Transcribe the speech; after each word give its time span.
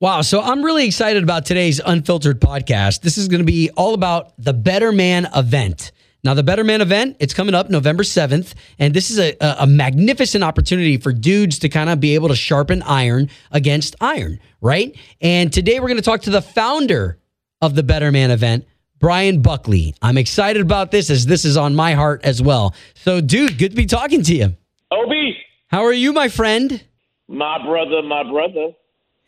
Wow. 0.00 0.20
So 0.22 0.40
I'm 0.40 0.62
really 0.64 0.86
excited 0.86 1.24
about 1.24 1.44
today's 1.44 1.80
Unfiltered 1.84 2.40
podcast. 2.40 3.00
This 3.00 3.18
is 3.18 3.26
going 3.26 3.40
to 3.40 3.44
be 3.46 3.70
all 3.76 3.94
about 3.94 4.32
the 4.38 4.52
Better 4.52 4.92
Man 4.92 5.26
event. 5.34 5.90
Now, 6.22 6.34
the 6.34 6.44
Better 6.44 6.62
Man 6.62 6.80
event, 6.80 7.16
it's 7.18 7.34
coming 7.34 7.54
up 7.54 7.68
November 7.68 8.04
7th. 8.04 8.54
And 8.78 8.94
this 8.94 9.10
is 9.10 9.18
a, 9.18 9.36
a 9.40 9.66
magnificent 9.66 10.44
opportunity 10.44 10.98
for 10.98 11.12
dudes 11.12 11.58
to 11.60 11.68
kind 11.68 11.90
of 11.90 11.98
be 11.98 12.14
able 12.14 12.28
to 12.28 12.36
sharpen 12.36 12.82
iron 12.82 13.28
against 13.50 13.96
iron, 14.00 14.38
right? 14.60 14.96
And 15.20 15.52
today 15.52 15.80
we're 15.80 15.88
going 15.88 15.96
to 15.96 16.02
talk 16.02 16.22
to 16.22 16.30
the 16.30 16.42
founder 16.42 17.18
of 17.60 17.74
the 17.74 17.82
Better 17.82 18.12
Man 18.12 18.30
event, 18.30 18.66
Brian 19.00 19.42
Buckley. 19.42 19.96
I'm 20.00 20.16
excited 20.16 20.62
about 20.62 20.92
this 20.92 21.10
as 21.10 21.26
this 21.26 21.44
is 21.44 21.56
on 21.56 21.74
my 21.74 21.94
heart 21.94 22.20
as 22.24 22.40
well. 22.40 22.72
So, 22.94 23.20
dude, 23.20 23.58
good 23.58 23.70
to 23.70 23.76
be 23.76 23.86
talking 23.86 24.22
to 24.22 24.34
you. 24.34 24.56
Obi, 24.92 25.36
How 25.66 25.84
are 25.84 25.92
you, 25.92 26.12
my 26.12 26.28
friend? 26.28 26.84
my 27.26 27.58
brother, 27.66 28.00
my 28.02 28.22
brother. 28.22 28.70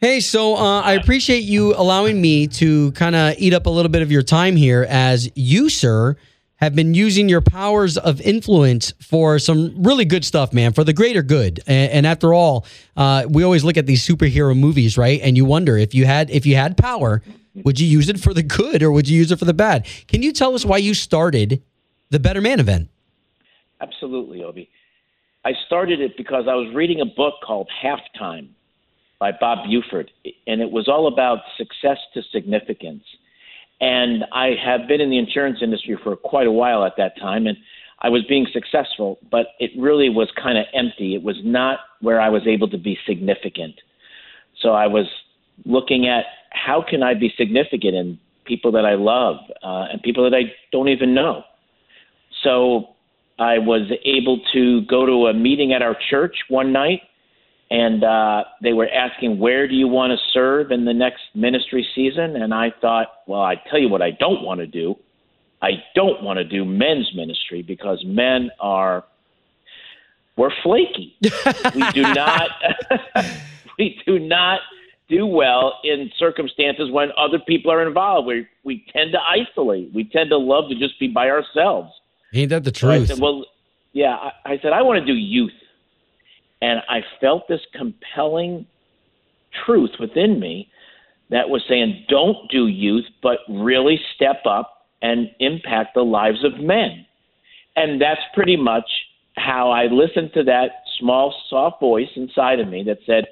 Hey, 0.02 0.20
so 0.20 0.56
uh, 0.56 0.80
I 0.80 0.94
appreciate 0.94 1.40
you 1.40 1.74
allowing 1.74 2.22
me 2.22 2.46
to 2.46 2.90
kind 2.92 3.14
of 3.14 3.34
eat 3.36 3.52
up 3.52 3.66
a 3.66 3.68
little 3.68 3.90
bit 3.90 4.00
of 4.00 4.10
your 4.10 4.22
time 4.22 4.56
here 4.56 4.86
as 4.88 5.30
you, 5.34 5.68
sir, 5.68 6.16
have 6.56 6.74
been 6.74 6.94
using 6.94 7.28
your 7.28 7.42
powers 7.42 7.98
of 7.98 8.18
influence 8.22 8.94
for 8.98 9.38
some 9.38 9.74
really 9.82 10.06
good 10.06 10.24
stuff, 10.24 10.54
man, 10.54 10.72
for 10.72 10.84
the 10.84 10.94
greater 10.94 11.22
good. 11.22 11.60
And, 11.66 11.92
and 11.92 12.06
after 12.06 12.32
all, 12.32 12.64
uh, 12.96 13.26
we 13.28 13.42
always 13.42 13.62
look 13.62 13.76
at 13.76 13.84
these 13.84 14.02
superhero 14.02 14.58
movies, 14.58 14.96
right? 14.96 15.20
And 15.22 15.36
you 15.36 15.44
wonder 15.44 15.76
if 15.76 15.94
you 15.94 16.06
had 16.06 16.30
if 16.30 16.46
you 16.46 16.56
had 16.56 16.78
power, 16.78 17.20
would 17.56 17.78
you 17.78 17.86
use 17.86 18.08
it 18.08 18.18
for 18.18 18.32
the 18.32 18.42
good 18.42 18.82
or 18.82 18.90
would 18.92 19.06
you 19.06 19.18
use 19.18 19.30
it 19.30 19.38
for 19.38 19.44
the 19.44 19.52
bad? 19.52 19.86
Can 20.08 20.22
you 20.22 20.32
tell 20.32 20.54
us 20.54 20.64
why 20.64 20.78
you 20.78 20.94
started 20.94 21.62
the 22.08 22.18
Better 22.18 22.40
Man 22.40 22.58
event? 22.58 22.88
Absolutely, 23.82 24.42
Obi. 24.42 24.70
I 25.44 25.52
started 25.66 26.00
it 26.00 26.16
because 26.16 26.44
I 26.48 26.54
was 26.54 26.74
reading 26.74 27.02
a 27.02 27.06
book 27.06 27.34
called 27.44 27.68
Halftime 27.84 28.48
by 29.20 29.30
Bob 29.38 29.68
Buford, 29.68 30.10
and 30.46 30.60
it 30.60 30.70
was 30.70 30.88
all 30.88 31.06
about 31.06 31.40
success 31.56 31.98
to 32.14 32.22
significance. 32.32 33.04
And 33.80 34.24
I 34.32 34.54
have 34.62 34.88
been 34.88 35.00
in 35.00 35.10
the 35.10 35.18
insurance 35.18 35.58
industry 35.62 35.96
for 36.02 36.16
quite 36.16 36.46
a 36.46 36.52
while 36.52 36.84
at 36.84 36.94
that 36.96 37.18
time, 37.18 37.46
and 37.46 37.56
I 38.00 38.08
was 38.08 38.24
being 38.28 38.46
successful, 38.52 39.18
but 39.30 39.48
it 39.58 39.70
really 39.78 40.08
was 40.08 40.30
kind 40.42 40.58
of 40.58 40.64
empty. 40.74 41.14
It 41.14 41.22
was 41.22 41.36
not 41.44 41.80
where 42.00 42.20
I 42.20 42.30
was 42.30 42.42
able 42.46 42.68
to 42.70 42.78
be 42.78 42.98
significant. 43.06 43.74
So 44.62 44.70
I 44.70 44.86
was 44.86 45.06
looking 45.66 46.08
at 46.08 46.24
how 46.50 46.82
can 46.88 47.02
I 47.02 47.14
be 47.14 47.32
significant 47.36 47.94
in 47.94 48.18
people 48.46 48.72
that 48.72 48.86
I 48.86 48.94
love 48.94 49.36
uh, 49.62 49.86
and 49.92 50.02
people 50.02 50.28
that 50.28 50.34
I 50.34 50.52
don't 50.72 50.88
even 50.88 51.14
know. 51.14 51.44
So 52.42 52.88
I 53.38 53.58
was 53.58 53.90
able 54.04 54.40
to 54.54 54.82
go 54.82 55.06
to 55.06 55.26
a 55.26 55.34
meeting 55.34 55.72
at 55.72 55.82
our 55.82 55.96
church 56.10 56.36
one 56.48 56.72
night, 56.72 57.02
and 57.70 58.02
uh, 58.02 58.44
they 58.62 58.72
were 58.72 58.88
asking, 58.88 59.38
Where 59.38 59.68
do 59.68 59.74
you 59.74 59.88
want 59.88 60.10
to 60.12 60.18
serve 60.32 60.70
in 60.72 60.84
the 60.84 60.92
next 60.94 61.22
ministry 61.34 61.86
season? 61.94 62.36
And 62.36 62.52
I 62.52 62.72
thought, 62.80 63.08
Well, 63.26 63.40
I 63.42 63.56
tell 63.70 63.78
you 63.78 63.88
what, 63.88 64.02
I 64.02 64.10
don't 64.12 64.42
want 64.42 64.60
to 64.60 64.66
do. 64.66 64.96
I 65.62 65.72
don't 65.94 66.22
want 66.22 66.38
to 66.38 66.44
do 66.44 66.64
men's 66.64 67.10
ministry 67.14 67.62
because 67.62 68.02
men 68.04 68.50
are 68.60 69.04
we're 70.36 70.50
flaky. 70.62 71.16
we 71.74 71.82
do 71.94 72.02
not 72.14 72.48
we 73.78 74.00
do 74.06 74.18
not 74.18 74.60
do 75.08 75.26
well 75.26 75.74
in 75.84 76.10
circumstances 76.18 76.90
when 76.90 77.10
other 77.18 77.38
people 77.46 77.70
are 77.70 77.86
involved. 77.86 78.26
We 78.26 78.46
we 78.64 78.84
tend 78.92 79.12
to 79.12 79.18
isolate. 79.20 79.92
We 79.92 80.04
tend 80.04 80.30
to 80.30 80.38
love 80.38 80.70
to 80.70 80.76
just 80.76 80.98
be 80.98 81.08
by 81.08 81.28
ourselves. 81.28 81.92
Ain't 82.32 82.50
that 82.50 82.64
the 82.64 82.72
So 82.74 82.88
I 82.88 82.96
truth? 82.98 83.08
said, 83.08 83.20
well, 83.20 83.44
yeah. 83.92 84.16
I, 84.16 84.52
I 84.52 84.58
said 84.62 84.72
I 84.72 84.82
want 84.82 85.00
to 85.00 85.04
do 85.04 85.18
youth, 85.18 85.52
and 86.62 86.80
I 86.88 87.00
felt 87.20 87.48
this 87.48 87.60
compelling 87.74 88.66
truth 89.64 89.90
within 89.98 90.38
me 90.38 90.68
that 91.30 91.48
was 91.48 91.62
saying, 91.68 92.04
don't 92.08 92.50
do 92.50 92.66
youth, 92.66 93.04
but 93.22 93.38
really 93.48 94.00
step 94.14 94.42
up 94.48 94.86
and 95.02 95.30
impact 95.38 95.94
the 95.94 96.02
lives 96.02 96.44
of 96.44 96.60
men. 96.60 97.06
And 97.76 98.00
that's 98.00 98.20
pretty 98.34 98.56
much 98.56 98.84
how 99.36 99.70
I 99.70 99.84
listened 99.84 100.32
to 100.34 100.44
that 100.44 100.70
small, 100.98 101.34
soft 101.48 101.80
voice 101.80 102.08
inside 102.16 102.60
of 102.60 102.68
me 102.68 102.82
that 102.84 102.98
said, 103.06 103.26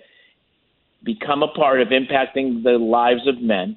become 1.05 1.43
a 1.43 1.49
part 1.49 1.81
of 1.81 1.89
impacting 1.89 2.63
the 2.63 2.79
lives 2.79 3.27
of 3.27 3.43
men. 3.43 3.77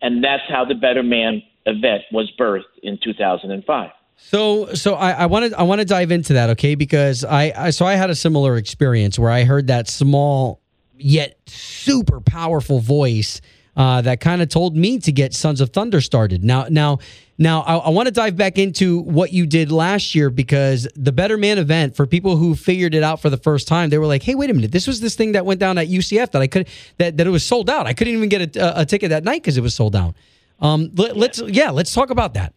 And 0.00 0.22
that's 0.22 0.42
how 0.48 0.64
the 0.64 0.74
Better 0.74 1.02
Man 1.02 1.42
event 1.66 2.02
was 2.12 2.30
birthed 2.38 2.62
in 2.82 2.98
2005. 3.02 3.90
So, 4.28 4.74
so 4.74 4.94
I, 4.94 5.10
I 5.10 5.26
wanted 5.26 5.52
I 5.54 5.62
want 5.64 5.80
to 5.80 5.84
dive 5.84 6.10
into 6.10 6.34
that, 6.34 6.50
okay? 6.50 6.74
Because 6.74 7.24
I, 7.24 7.52
I 7.54 7.70
so 7.70 7.84
I 7.84 7.94
had 7.94 8.08
a 8.08 8.14
similar 8.14 8.56
experience 8.56 9.18
where 9.18 9.30
I 9.30 9.44
heard 9.44 9.66
that 9.66 9.88
small 9.88 10.60
yet 10.96 11.38
super 11.46 12.20
powerful 12.20 12.80
voice 12.80 13.40
uh, 13.76 14.02
that 14.02 14.20
kind 14.20 14.42
of 14.42 14.48
told 14.48 14.76
me 14.76 14.98
to 14.98 15.12
get 15.12 15.32
Sons 15.32 15.60
of 15.60 15.70
Thunder 15.70 16.00
started. 16.00 16.44
Now, 16.44 16.66
now, 16.68 16.98
now, 17.38 17.62
I, 17.62 17.76
I 17.76 17.88
want 17.88 18.06
to 18.06 18.12
dive 18.12 18.36
back 18.36 18.58
into 18.58 19.00
what 19.00 19.32
you 19.32 19.46
did 19.46 19.72
last 19.72 20.14
year 20.14 20.28
because 20.30 20.86
the 20.94 21.12
Better 21.12 21.38
Man 21.38 21.58
event 21.58 21.96
for 21.96 22.06
people 22.06 22.36
who 22.36 22.54
figured 22.54 22.94
it 22.94 23.02
out 23.02 23.20
for 23.20 23.30
the 23.30 23.38
first 23.38 23.66
time, 23.66 23.90
they 23.90 23.98
were 23.98 24.06
like, 24.06 24.22
"Hey, 24.22 24.34
wait 24.34 24.50
a 24.50 24.54
minute! 24.54 24.72
This 24.72 24.86
was 24.86 25.00
this 25.00 25.14
thing 25.14 25.32
that 25.32 25.46
went 25.46 25.58
down 25.58 25.78
at 25.78 25.88
UCF 25.88 26.32
that 26.32 26.42
I 26.42 26.46
could 26.46 26.68
that 26.98 27.16
that 27.16 27.26
it 27.26 27.30
was 27.30 27.44
sold 27.44 27.70
out. 27.70 27.86
I 27.86 27.94
couldn't 27.94 28.12
even 28.14 28.28
get 28.28 28.56
a, 28.56 28.80
a, 28.80 28.84
ticket 28.84 29.10
that 29.10 29.24
night 29.24 29.42
because 29.42 29.56
it 29.56 29.62
was 29.62 29.74
sold 29.74 29.96
out." 29.96 30.14
Um, 30.60 30.90
let, 30.94 31.16
let's 31.16 31.40
yeah, 31.40 31.70
let's 31.70 31.92
talk 31.92 32.10
about 32.10 32.34
that. 32.34 32.54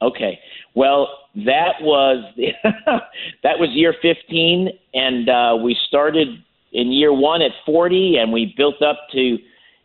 Okay. 0.00 0.38
Well, 0.74 1.08
that 1.34 1.80
was 1.80 2.24
that 3.42 3.58
was 3.58 3.70
year 3.72 3.94
15, 4.00 4.68
and 4.94 5.28
uh, 5.28 5.56
we 5.62 5.76
started 5.88 6.28
in 6.72 6.92
year 6.92 7.12
one 7.12 7.42
at 7.42 7.52
40, 7.64 8.16
and 8.18 8.32
we 8.32 8.54
built 8.56 8.82
up 8.82 8.98
to 9.12 9.38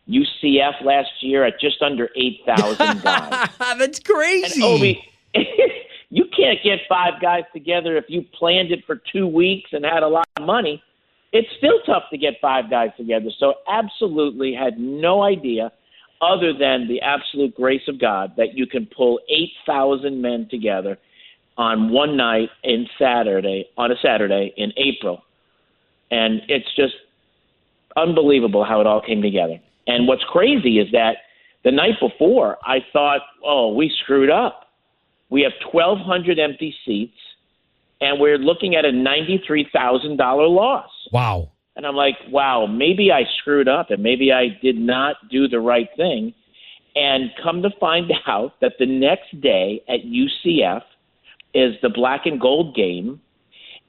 UCF 0.08 0.84
last 0.84 1.10
year 1.20 1.44
at 1.44 1.58
just 1.60 1.80
under 1.82 2.10
8,000 2.16 2.76
guys. 3.02 3.48
That's 3.78 4.00
crazy. 4.00 4.62
And 4.62 4.64
Obi, 4.64 5.04
you 6.10 6.24
can't 6.36 6.58
get 6.62 6.80
five 6.88 7.20
guys 7.20 7.44
together 7.52 7.96
if 7.96 8.04
you 8.08 8.22
planned 8.38 8.70
it 8.70 8.84
for 8.86 9.00
two 9.12 9.26
weeks 9.26 9.70
and 9.72 9.84
had 9.84 10.02
a 10.02 10.08
lot 10.08 10.26
of 10.36 10.44
money. 10.44 10.82
It's 11.32 11.48
still 11.58 11.80
tough 11.84 12.04
to 12.10 12.18
get 12.18 12.34
five 12.40 12.70
guys 12.70 12.90
together. 12.96 13.30
So, 13.40 13.54
absolutely 13.68 14.54
had 14.54 14.78
no 14.78 15.22
idea, 15.22 15.72
other 16.20 16.52
than 16.52 16.88
the 16.88 17.00
absolute 17.00 17.54
grace 17.54 17.86
of 17.88 18.00
God, 18.00 18.32
that 18.36 18.54
you 18.54 18.66
can 18.66 18.86
pull 18.86 19.20
8,000 19.28 20.20
men 20.20 20.48
together 20.50 20.98
on 21.56 21.90
one 21.90 22.16
night 22.16 22.50
in 22.62 22.86
Saturday, 22.98 23.66
on 23.76 23.92
a 23.92 23.96
Saturday 24.02 24.52
in 24.56 24.72
April. 24.76 25.22
And 26.10 26.42
it's 26.48 26.74
just 26.76 26.94
unbelievable 27.96 28.64
how 28.64 28.80
it 28.80 28.86
all 28.86 29.00
came 29.00 29.22
together. 29.22 29.60
And 29.86 30.08
what's 30.08 30.24
crazy 30.24 30.78
is 30.78 30.90
that 30.92 31.16
the 31.64 31.70
night 31.70 31.94
before, 32.00 32.58
I 32.62 32.78
thought, 32.92 33.20
oh, 33.44 33.72
we 33.74 33.92
screwed 34.02 34.30
up. 34.30 34.68
We 35.30 35.42
have 35.42 35.52
1,200 35.72 36.38
empty 36.38 36.74
seats, 36.84 37.16
and 38.00 38.20
we're 38.20 38.38
looking 38.38 38.76
at 38.76 38.84
a 38.84 38.90
$93,000 38.90 40.18
loss. 40.18 40.90
Wow. 41.12 41.50
And 41.76 41.86
I'm 41.86 41.96
like, 41.96 42.16
wow, 42.28 42.66
maybe 42.66 43.10
I 43.10 43.22
screwed 43.38 43.68
up 43.68 43.90
and 43.90 44.02
maybe 44.02 44.32
I 44.32 44.48
did 44.62 44.76
not 44.78 45.16
do 45.30 45.48
the 45.48 45.60
right 45.60 45.88
thing. 45.96 46.34
And 46.94 47.30
come 47.42 47.62
to 47.62 47.70
find 47.80 48.12
out 48.26 48.60
that 48.60 48.74
the 48.78 48.86
next 48.86 49.40
day 49.40 49.82
at 49.88 50.00
UCF 50.04 50.82
is 51.54 51.74
the 51.82 51.88
black 51.88 52.26
and 52.26 52.40
gold 52.40 52.74
game. 52.76 53.20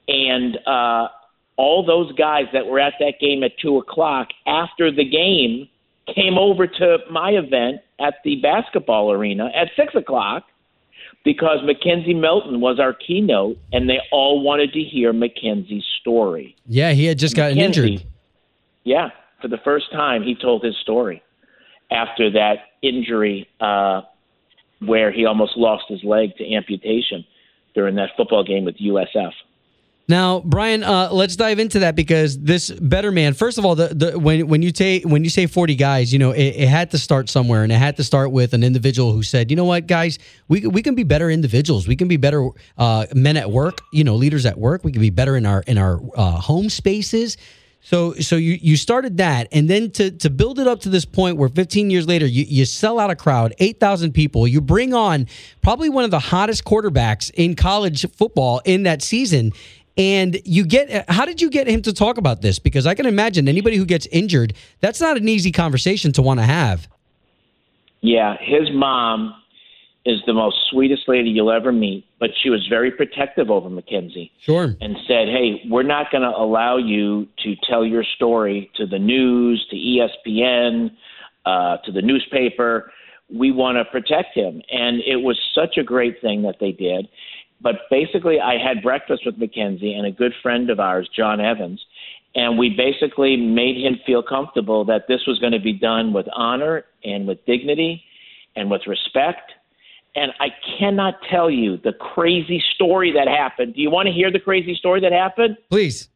And 0.08 0.56
uh, 0.66 1.08
all 1.56 1.84
those 1.84 2.12
guys 2.12 2.44
that 2.52 2.66
were 2.66 2.80
at 2.80 2.94
that 3.00 3.14
game 3.20 3.42
at 3.42 3.52
2 3.60 3.78
o'clock 3.78 4.28
after 4.46 4.90
the 4.90 5.08
game 5.08 5.68
came 6.14 6.38
over 6.38 6.66
to 6.66 6.98
my 7.10 7.30
event 7.30 7.80
at 8.00 8.14
the 8.24 8.36
basketball 8.36 9.10
arena 9.10 9.48
at 9.54 9.68
6 9.76 9.94
o'clock 9.94 10.44
because 11.26 11.58
McKenzie 11.64 12.14
Milton 12.14 12.60
was 12.60 12.78
our 12.78 12.92
keynote 12.92 13.58
and 13.72 13.90
they 13.90 13.98
all 14.12 14.40
wanted 14.40 14.72
to 14.72 14.80
hear 14.80 15.12
McKenzie's 15.12 15.84
story. 16.00 16.54
Yeah, 16.66 16.92
he 16.92 17.04
had 17.04 17.18
just 17.18 17.34
gotten 17.34 17.56
Mackenzie, 17.58 17.94
injured. 17.94 18.06
Yeah, 18.84 19.08
for 19.42 19.48
the 19.48 19.58
first 19.64 19.90
time, 19.90 20.22
he 20.22 20.36
told 20.36 20.62
his 20.62 20.76
story 20.76 21.24
after 21.90 22.30
that 22.30 22.58
injury 22.80 23.48
uh, 23.60 24.02
where 24.78 25.10
he 25.10 25.26
almost 25.26 25.56
lost 25.56 25.86
his 25.88 26.04
leg 26.04 26.36
to 26.36 26.54
amputation 26.54 27.24
during 27.74 27.96
that 27.96 28.10
football 28.16 28.44
game 28.44 28.64
with 28.64 28.76
USF. 28.76 29.32
Now, 30.08 30.38
Brian, 30.40 30.84
uh, 30.84 31.08
let's 31.10 31.34
dive 31.34 31.58
into 31.58 31.80
that 31.80 31.96
because 31.96 32.38
this 32.38 32.70
better 32.70 33.10
man. 33.10 33.34
First 33.34 33.58
of 33.58 33.64
all, 33.64 33.74
the, 33.74 33.88
the 33.88 34.18
when 34.18 34.46
when 34.46 34.62
you 34.62 34.70
take 34.70 35.04
when 35.04 35.24
you 35.24 35.30
say 35.30 35.46
forty 35.46 35.74
guys, 35.74 36.12
you 36.12 36.20
know 36.20 36.30
it, 36.30 36.44
it 36.44 36.68
had 36.68 36.92
to 36.92 36.98
start 36.98 37.28
somewhere, 37.28 37.64
and 37.64 37.72
it 37.72 37.76
had 37.76 37.96
to 37.96 38.04
start 38.04 38.30
with 38.30 38.54
an 38.54 38.62
individual 38.62 39.12
who 39.12 39.24
said, 39.24 39.50
you 39.50 39.56
know 39.56 39.64
what, 39.64 39.88
guys, 39.88 40.20
we 40.46 40.64
we 40.66 40.80
can 40.80 40.94
be 40.94 41.02
better 41.02 41.28
individuals. 41.28 41.88
We 41.88 41.96
can 41.96 42.06
be 42.06 42.18
better 42.18 42.48
uh, 42.78 43.06
men 43.14 43.36
at 43.36 43.50
work. 43.50 43.80
You 43.92 44.04
know, 44.04 44.14
leaders 44.14 44.46
at 44.46 44.56
work. 44.56 44.84
We 44.84 44.92
can 44.92 45.00
be 45.00 45.10
better 45.10 45.36
in 45.36 45.44
our 45.44 45.62
in 45.66 45.76
our 45.76 46.00
uh, 46.14 46.32
home 46.32 46.70
spaces. 46.70 47.36
So 47.80 48.14
so 48.14 48.36
you 48.36 48.58
you 48.62 48.76
started 48.76 49.16
that, 49.16 49.48
and 49.50 49.68
then 49.68 49.90
to 49.92 50.12
to 50.12 50.30
build 50.30 50.60
it 50.60 50.68
up 50.68 50.82
to 50.82 50.88
this 50.88 51.04
point 51.04 51.36
where 51.36 51.48
15 51.48 51.90
years 51.90 52.06
later 52.06 52.26
you 52.26 52.44
you 52.44 52.64
sell 52.64 53.00
out 53.00 53.10
a 53.10 53.16
crowd, 53.16 53.54
8,000 53.58 54.12
people. 54.12 54.46
You 54.46 54.60
bring 54.60 54.94
on 54.94 55.26
probably 55.62 55.88
one 55.88 56.04
of 56.04 56.12
the 56.12 56.20
hottest 56.20 56.64
quarterbacks 56.64 57.32
in 57.34 57.56
college 57.56 58.08
football 58.12 58.60
in 58.64 58.84
that 58.84 59.02
season 59.02 59.52
And 59.96 60.40
you 60.44 60.64
get, 60.66 61.08
how 61.10 61.24
did 61.24 61.40
you 61.40 61.48
get 61.48 61.66
him 61.66 61.80
to 61.82 61.92
talk 61.92 62.18
about 62.18 62.42
this? 62.42 62.58
Because 62.58 62.86
I 62.86 62.94
can 62.94 63.06
imagine 63.06 63.48
anybody 63.48 63.76
who 63.76 63.86
gets 63.86 64.06
injured, 64.06 64.52
that's 64.80 65.00
not 65.00 65.16
an 65.16 65.28
easy 65.28 65.52
conversation 65.52 66.12
to 66.12 66.22
want 66.22 66.40
to 66.40 66.44
have. 66.44 66.86
Yeah, 68.02 68.36
his 68.40 68.70
mom 68.72 69.34
is 70.04 70.20
the 70.26 70.32
most 70.32 70.56
sweetest 70.70 71.02
lady 71.08 71.30
you'll 71.30 71.50
ever 71.50 71.72
meet, 71.72 72.06
but 72.20 72.30
she 72.40 72.48
was 72.48 72.64
very 72.68 72.92
protective 72.92 73.50
over 73.50 73.68
McKenzie. 73.68 74.30
Sure. 74.38 74.76
And 74.80 74.96
said, 75.08 75.28
"Hey, 75.28 75.62
we're 75.68 75.82
not 75.82 76.12
going 76.12 76.22
to 76.22 76.36
allow 76.36 76.76
you 76.76 77.26
to 77.42 77.56
tell 77.68 77.84
your 77.84 78.04
story 78.04 78.70
to 78.76 78.86
the 78.86 79.00
news, 79.00 79.66
to 79.70 79.76
ESPN, 79.76 80.92
uh, 81.44 81.78
to 81.78 81.90
the 81.90 82.02
newspaper. 82.02 82.92
We 83.28 83.50
want 83.50 83.78
to 83.78 83.84
protect 83.84 84.36
him." 84.36 84.62
And 84.70 85.00
it 85.00 85.22
was 85.22 85.40
such 85.52 85.76
a 85.76 85.82
great 85.82 86.20
thing 86.20 86.42
that 86.42 86.60
they 86.60 86.70
did. 86.70 87.08
But 87.60 87.76
basically, 87.90 88.38
I 88.40 88.58
had 88.58 88.82
breakfast 88.82 89.22
with 89.24 89.38
McKenzie 89.38 89.96
and 89.96 90.06
a 90.06 90.10
good 90.10 90.32
friend 90.42 90.70
of 90.70 90.78
ours, 90.78 91.08
John 91.14 91.40
Evans, 91.40 91.84
and 92.34 92.58
we 92.58 92.70
basically 92.70 93.36
made 93.36 93.76
him 93.76 93.98
feel 94.04 94.22
comfortable 94.22 94.84
that 94.84 95.08
this 95.08 95.20
was 95.26 95.38
going 95.38 95.52
to 95.52 95.60
be 95.60 95.72
done 95.72 96.12
with 96.12 96.26
honor 96.34 96.84
and 97.02 97.26
with 97.26 97.44
dignity 97.46 98.02
and 98.54 98.70
with 98.70 98.82
respect 98.86 99.52
and 100.16 100.32
I 100.40 100.48
cannot 100.78 101.16
tell 101.30 101.50
you 101.50 101.76
the 101.76 101.92
crazy 101.92 102.62
story 102.74 103.12
that 103.12 103.28
happened. 103.28 103.74
Do 103.74 103.82
you 103.82 103.90
want 103.90 104.06
to 104.06 104.12
hear 104.12 104.32
the 104.32 104.40
crazy 104.40 104.74
story 104.74 105.00
that 105.02 105.12
happened? 105.12 105.58
Please. 105.70 106.08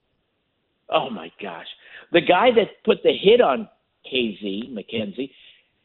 Oh 0.88 1.10
my 1.10 1.31
gosh. 1.40 1.66
The 2.10 2.22
guy 2.22 2.50
that 2.56 2.82
put 2.84 3.02
the 3.04 3.12
hit 3.12 3.42
on 3.42 3.69
KZ, 4.10 4.72
McKenzie, 4.72 5.31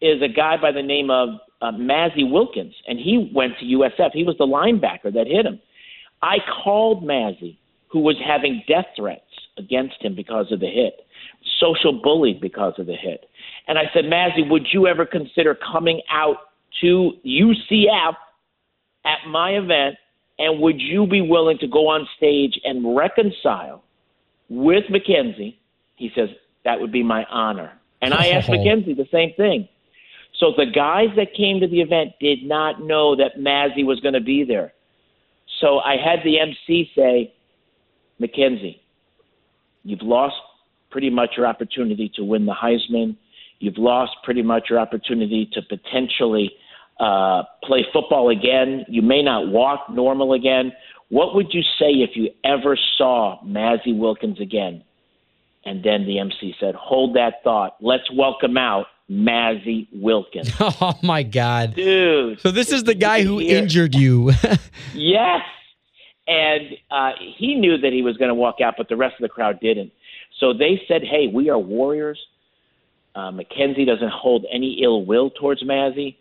is 0.01 0.21
a 0.21 0.29
guy 0.29 0.55
by 0.59 0.71
the 0.71 0.81
name 0.81 1.11
of 1.11 1.29
uh, 1.61 1.71
Mazzi 1.71 2.29
Wilkins, 2.29 2.73
and 2.87 2.99
he 2.99 3.31
went 3.33 3.53
to 3.59 3.65
USF. 3.65 4.11
He 4.13 4.23
was 4.23 4.37
the 4.37 4.45
linebacker 4.45 5.13
that 5.13 5.27
hit 5.27 5.45
him. 5.45 5.59
I 6.21 6.37
called 6.63 7.03
Mazzi, 7.03 7.57
who 7.87 7.99
was 7.99 8.15
having 8.25 8.63
death 8.67 8.85
threats 8.95 9.21
against 9.57 10.01
him 10.01 10.15
because 10.15 10.51
of 10.51 10.59
the 10.59 10.67
hit, 10.67 11.05
social 11.59 11.93
bullied 11.93 12.41
because 12.41 12.73
of 12.77 12.87
the 12.87 12.95
hit. 12.95 13.29
And 13.67 13.77
I 13.77 13.83
said, 13.93 14.05
Mazzi, 14.05 14.49
would 14.49 14.67
you 14.73 14.87
ever 14.87 15.05
consider 15.05 15.55
coming 15.55 16.01
out 16.11 16.37
to 16.81 17.13
UCF 17.25 18.15
at 19.05 19.27
my 19.27 19.51
event, 19.51 19.95
and 20.37 20.61
would 20.61 20.81
you 20.81 21.07
be 21.07 21.21
willing 21.21 21.57
to 21.59 21.67
go 21.67 21.87
on 21.87 22.07
stage 22.17 22.59
and 22.63 22.95
reconcile 22.95 23.83
with 24.49 24.83
McKenzie? 24.85 25.55
He 25.95 26.11
says, 26.15 26.29
That 26.65 26.81
would 26.81 26.91
be 26.91 27.03
my 27.03 27.25
honor. 27.29 27.71
And 28.01 28.13
I 28.13 28.29
asked 28.29 28.49
McKenzie 28.49 28.97
the 28.97 29.07
same 29.11 29.33
thing. 29.37 29.69
So 30.39 30.53
the 30.55 30.65
guys 30.65 31.09
that 31.15 31.33
came 31.33 31.59
to 31.61 31.67
the 31.67 31.81
event 31.81 32.13
did 32.19 32.43
not 32.43 32.81
know 32.81 33.15
that 33.15 33.37
Mazzi 33.39 33.85
was 33.85 33.99
going 34.01 34.13
to 34.13 34.21
be 34.21 34.43
there. 34.43 34.73
So 35.61 35.79
I 35.79 35.95
had 35.95 36.19
the 36.25 36.39
MC 36.39 36.89
say, 36.95 37.33
McKenzie, 38.21 38.79
you've 39.83 40.01
lost 40.01 40.35
pretty 40.91 41.09
much 41.09 41.31
your 41.37 41.47
opportunity 41.47 42.11
to 42.15 42.23
win 42.23 42.45
the 42.45 42.53
Heisman. 42.53 43.15
You've 43.59 43.77
lost 43.77 44.11
pretty 44.23 44.41
much 44.41 44.65
your 44.69 44.79
opportunity 44.79 45.49
to 45.53 45.61
potentially 45.61 46.51
uh, 46.99 47.43
play 47.63 47.85
football 47.93 48.29
again. 48.29 48.85
You 48.89 49.01
may 49.01 49.21
not 49.21 49.47
walk 49.47 49.89
normal 49.89 50.33
again. 50.33 50.73
What 51.09 51.35
would 51.35 51.53
you 51.53 51.61
say 51.79 51.91
if 51.91 52.11
you 52.15 52.29
ever 52.43 52.77
saw 52.97 53.41
Mazzi 53.43 53.97
Wilkins 53.97 54.41
again? 54.41 54.83
And 55.63 55.83
then 55.83 56.05
the 56.05 56.19
MC 56.19 56.53
said, 56.59 56.75
Hold 56.75 57.15
that 57.15 57.35
thought. 57.43 57.77
Let's 57.81 58.03
welcome 58.13 58.57
out 58.57 58.85
Mazzi 59.09 59.87
Wilkins. 59.93 60.51
Oh, 60.59 60.97
my 61.03 61.23
God. 61.23 61.75
Dude. 61.75 62.39
So 62.41 62.51
this 62.51 62.71
is 62.71 62.83
the 62.83 62.95
guy 62.95 63.23
who 63.23 63.39
here. 63.39 63.59
injured 63.59 63.95
you. 63.95 64.31
yes. 64.93 65.41
And 66.27 66.77
uh, 66.89 67.11
he 67.37 67.55
knew 67.55 67.77
that 67.77 67.93
he 67.93 68.01
was 68.01 68.17
going 68.17 68.29
to 68.29 68.35
walk 68.35 68.61
out, 68.61 68.75
but 68.77 68.89
the 68.89 68.95
rest 68.95 69.15
of 69.15 69.21
the 69.21 69.29
crowd 69.29 69.59
didn't. 69.59 69.91
So 70.39 70.53
they 70.53 70.81
said, 70.87 71.03
Hey, 71.03 71.27
we 71.31 71.49
are 71.49 71.59
warriors. 71.59 72.19
Uh, 73.13 73.31
McKenzie 73.31 73.85
doesn't 73.85 74.11
hold 74.11 74.45
any 74.51 74.81
ill 74.83 75.05
will 75.05 75.29
towards 75.29 75.63
Mazzi 75.63 76.15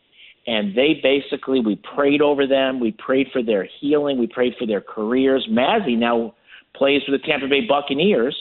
and 0.46 0.74
they 0.76 1.00
basically 1.02 1.60
we 1.60 1.76
prayed 1.76 2.20
over 2.20 2.46
them. 2.46 2.80
We 2.80 2.92
prayed 2.92 3.28
for 3.32 3.42
their 3.42 3.66
healing. 3.80 4.18
We 4.18 4.26
prayed 4.26 4.54
for 4.58 4.66
their 4.66 4.80
careers. 4.80 5.46
Mazzi 5.50 5.96
now 5.96 6.34
plays 6.74 7.02
for 7.04 7.12
the 7.12 7.18
Tampa 7.18 7.48
Bay 7.48 7.66
Buccaneers 7.66 8.36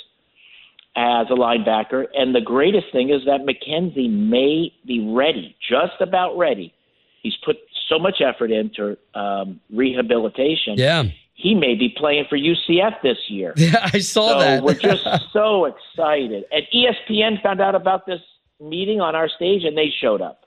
as 0.95 1.27
a 1.29 1.33
linebacker, 1.33 2.05
and 2.13 2.35
the 2.35 2.41
greatest 2.41 2.87
thing 2.91 3.09
is 3.09 3.21
that 3.25 3.41
McKenzie 3.41 4.11
may 4.11 4.71
be 4.85 5.11
ready, 5.13 5.55
just 5.67 5.99
about 5.99 6.37
ready. 6.37 6.73
He's 7.21 7.35
put 7.43 7.57
so 7.89 7.97
much 7.97 8.21
effort 8.21 8.51
into 8.51 8.97
um, 9.15 9.59
rehabilitation. 9.71 10.75
Yeah. 10.75 11.03
He 11.35 11.55
may 11.55 11.75
be 11.75 11.93
playing 11.97 12.25
for 12.29 12.37
UCF 12.37 13.01
this 13.01 13.17
year. 13.27 13.53
Yeah, 13.57 13.89
I 13.91 13.99
saw 13.99 14.33
so 14.33 14.39
that. 14.39 14.63
we're 14.63 14.75
just 14.75 15.03
so 15.33 15.65
excited. 15.65 16.45
And 16.51 16.63
ESPN 16.73 17.41
found 17.41 17.59
out 17.59 17.75
about 17.75 18.05
this 18.05 18.21
meeting 18.61 19.01
on 19.01 19.15
our 19.15 19.29
stage, 19.29 19.63
and 19.63 19.77
they 19.77 19.91
showed 19.99 20.21
up. 20.21 20.42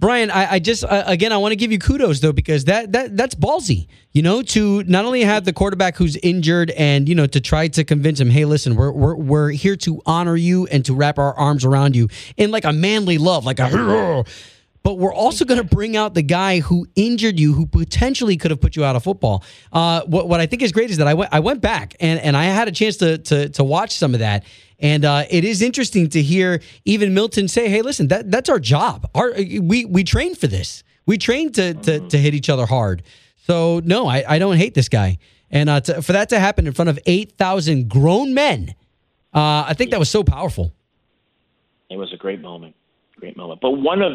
Brian, 0.00 0.30
I, 0.30 0.52
I 0.52 0.58
just 0.58 0.82
uh, 0.82 1.04
again 1.06 1.30
I 1.30 1.36
want 1.36 1.52
to 1.52 1.56
give 1.56 1.70
you 1.70 1.78
kudos 1.78 2.20
though 2.20 2.32
because 2.32 2.64
that 2.64 2.92
that 2.92 3.18
that's 3.18 3.34
ballsy, 3.34 3.86
you 4.12 4.22
know, 4.22 4.40
to 4.42 4.82
not 4.84 5.04
only 5.04 5.20
have 5.22 5.44
the 5.44 5.52
quarterback 5.52 5.96
who's 5.96 6.16
injured 6.16 6.70
and 6.70 7.06
you 7.06 7.14
know 7.14 7.26
to 7.26 7.40
try 7.40 7.68
to 7.68 7.84
convince 7.84 8.18
him, 8.18 8.30
hey, 8.30 8.46
listen, 8.46 8.76
we're 8.76 8.90
we're 8.90 9.14
we're 9.14 9.50
here 9.50 9.76
to 9.76 10.00
honor 10.06 10.36
you 10.36 10.66
and 10.68 10.86
to 10.86 10.94
wrap 10.94 11.18
our 11.18 11.34
arms 11.38 11.66
around 11.66 11.94
you 11.94 12.08
in 12.38 12.50
like 12.50 12.64
a 12.64 12.72
manly 12.72 13.18
love, 13.18 13.44
like 13.44 13.58
a. 13.58 14.24
But 14.82 14.94
we're 14.94 15.12
also 15.14 15.44
going 15.44 15.60
to 15.60 15.76
bring 15.76 15.94
out 15.94 16.14
the 16.14 16.22
guy 16.22 16.60
who 16.60 16.86
injured 16.96 17.38
you, 17.38 17.52
who 17.52 17.66
potentially 17.66 18.38
could 18.38 18.50
have 18.50 18.60
put 18.62 18.76
you 18.76 18.84
out 18.84 18.96
of 18.96 19.04
football. 19.04 19.44
Uh, 19.72 20.02
what 20.06 20.28
what 20.28 20.40
I 20.40 20.46
think 20.46 20.62
is 20.62 20.72
great 20.72 20.90
is 20.90 20.96
that 20.96 21.06
I 21.06 21.14
went 21.14 21.32
I 21.32 21.40
went 21.40 21.60
back 21.60 21.94
and 22.00 22.18
and 22.20 22.36
I 22.36 22.44
had 22.44 22.66
a 22.66 22.72
chance 22.72 22.96
to 22.98 23.18
to 23.18 23.48
to 23.50 23.64
watch 23.64 23.94
some 23.94 24.14
of 24.14 24.20
that 24.20 24.44
and 24.80 25.04
uh, 25.04 25.24
it 25.28 25.44
is 25.44 25.62
interesting 25.62 26.08
to 26.10 26.22
hear 26.22 26.60
even 26.84 27.12
Milton 27.12 27.48
say, 27.48 27.68
"Hey, 27.68 27.82
listen, 27.82 28.08
that 28.08 28.30
that's 28.30 28.48
our 28.48 28.58
job. 28.58 29.08
Our 29.14 29.32
we 29.32 29.84
we 29.84 30.02
train 30.04 30.34
for 30.34 30.46
this. 30.46 30.82
We 31.06 31.18
train 31.18 31.52
to 31.52 31.74
to, 31.74 32.00
to 32.08 32.18
hit 32.18 32.34
each 32.34 32.48
other 32.48 32.66
hard. 32.66 33.02
So 33.46 33.80
no, 33.84 34.06
I, 34.06 34.24
I 34.26 34.38
don't 34.38 34.56
hate 34.56 34.74
this 34.74 34.88
guy. 34.88 35.18
And 35.50 35.68
uh, 35.68 35.80
to, 35.82 36.02
for 36.02 36.12
that 36.12 36.28
to 36.30 36.38
happen 36.38 36.66
in 36.66 36.72
front 36.72 36.88
of 36.88 36.98
eight 37.06 37.32
thousand 37.32 37.88
grown 37.88 38.32
men, 38.32 38.74
uh, 39.34 39.64
I 39.68 39.74
think 39.74 39.90
that 39.90 39.98
was 39.98 40.08
so 40.08 40.24
powerful. 40.24 40.72
It 41.90 41.96
was 41.96 42.12
a 42.12 42.16
great 42.16 42.40
moment, 42.40 42.74
great 43.16 43.36
moment. 43.36 43.60
But 43.60 43.72
one 43.72 44.00
of 44.00 44.12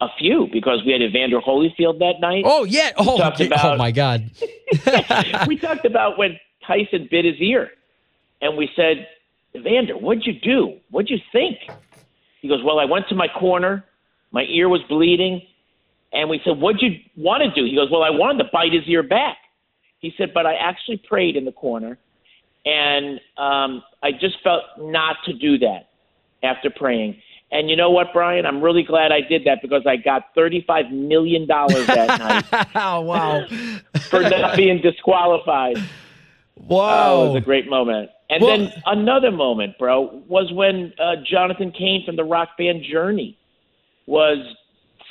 a 0.00 0.08
few 0.18 0.48
because 0.52 0.82
we 0.84 0.92
had 0.92 1.02
Evander 1.02 1.40
Holyfield 1.40 1.98
that 1.98 2.20
night. 2.20 2.44
Oh 2.46 2.64
yeah. 2.64 2.92
Oh, 2.96 3.16
about, 3.16 3.40
oh 3.40 3.76
my 3.76 3.90
God. 3.90 4.30
we 5.46 5.56
talked 5.56 5.84
about 5.84 6.18
when 6.18 6.38
Tyson 6.66 7.08
bit 7.10 7.24
his 7.24 7.40
ear, 7.40 7.70
and 8.40 8.56
we 8.56 8.70
said 8.76 9.08
Evander, 9.54 9.96
what'd 9.96 10.26
you 10.26 10.34
do? 10.34 10.78
What'd 10.90 11.10
you 11.10 11.18
think? 11.32 11.58
He 12.40 12.48
goes, 12.48 12.62
Well, 12.64 12.78
I 12.78 12.84
went 12.84 13.08
to 13.08 13.14
my 13.14 13.28
corner. 13.28 13.84
My 14.30 14.42
ear 14.44 14.68
was 14.68 14.80
bleeding. 14.88 15.42
And 16.12 16.30
we 16.30 16.40
said, 16.44 16.58
What'd 16.58 16.80
you 16.82 16.98
want 17.16 17.42
to 17.42 17.50
do? 17.50 17.66
He 17.68 17.74
goes, 17.74 17.90
Well, 17.90 18.02
I 18.02 18.10
wanted 18.10 18.44
to 18.44 18.50
bite 18.52 18.72
his 18.72 18.84
ear 18.86 19.02
back. 19.02 19.36
He 19.98 20.12
said, 20.16 20.32
But 20.32 20.46
I 20.46 20.54
actually 20.54 20.98
prayed 20.98 21.36
in 21.36 21.44
the 21.44 21.52
corner. 21.52 21.98
And 22.64 23.20
um, 23.36 23.82
I 24.02 24.12
just 24.12 24.36
felt 24.42 24.64
not 24.78 25.16
to 25.24 25.32
do 25.32 25.58
that 25.58 25.88
after 26.42 26.70
praying. 26.70 27.20
And 27.50 27.70
you 27.70 27.76
know 27.76 27.90
what, 27.90 28.08
Brian? 28.12 28.44
I'm 28.44 28.60
really 28.60 28.82
glad 28.82 29.10
I 29.10 29.22
did 29.22 29.44
that 29.44 29.62
because 29.62 29.86
I 29.86 29.96
got 29.96 30.34
$35 30.34 30.90
million 30.90 31.46
that 31.46 32.44
night. 32.52 32.66
oh, 32.74 33.00
wow. 33.00 33.46
for 34.10 34.20
not 34.20 34.56
being 34.56 34.82
disqualified. 34.82 35.78
Wow. 36.56 37.14
Oh, 37.14 37.24
it 37.24 37.28
was 37.28 37.36
a 37.42 37.44
great 37.44 37.68
moment. 37.68 38.10
And 38.30 38.42
well, 38.42 38.58
then 38.58 38.72
another 38.84 39.30
moment, 39.30 39.78
bro, 39.78 40.22
was 40.28 40.52
when 40.52 40.92
uh, 41.02 41.16
Jonathan 41.24 41.72
Cain 41.72 42.04
from 42.04 42.16
the 42.16 42.24
rock 42.24 42.50
band 42.58 42.84
Journey 42.90 43.38
was 44.06 44.38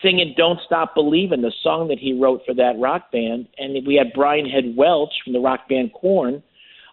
singing 0.04 0.36
"Don't 0.38 0.60
Stop 0.66 0.94
Believing," 0.94 1.42
the 1.42 1.54
song 1.64 1.88
that 1.88 1.98
he 1.98 2.14
wrote 2.14 2.44
for 2.46 2.54
that 2.54 2.78
rock 2.78 3.12
band, 3.12 3.48
and 3.58 3.88
we 3.88 3.96
had 3.96 4.14
Brian 4.14 4.48
Head 4.48 4.76
Welch 4.76 5.14
from 5.24 5.34
the 5.34 5.40
rock 5.40 5.68
band 5.68 5.94
Korn 5.94 6.44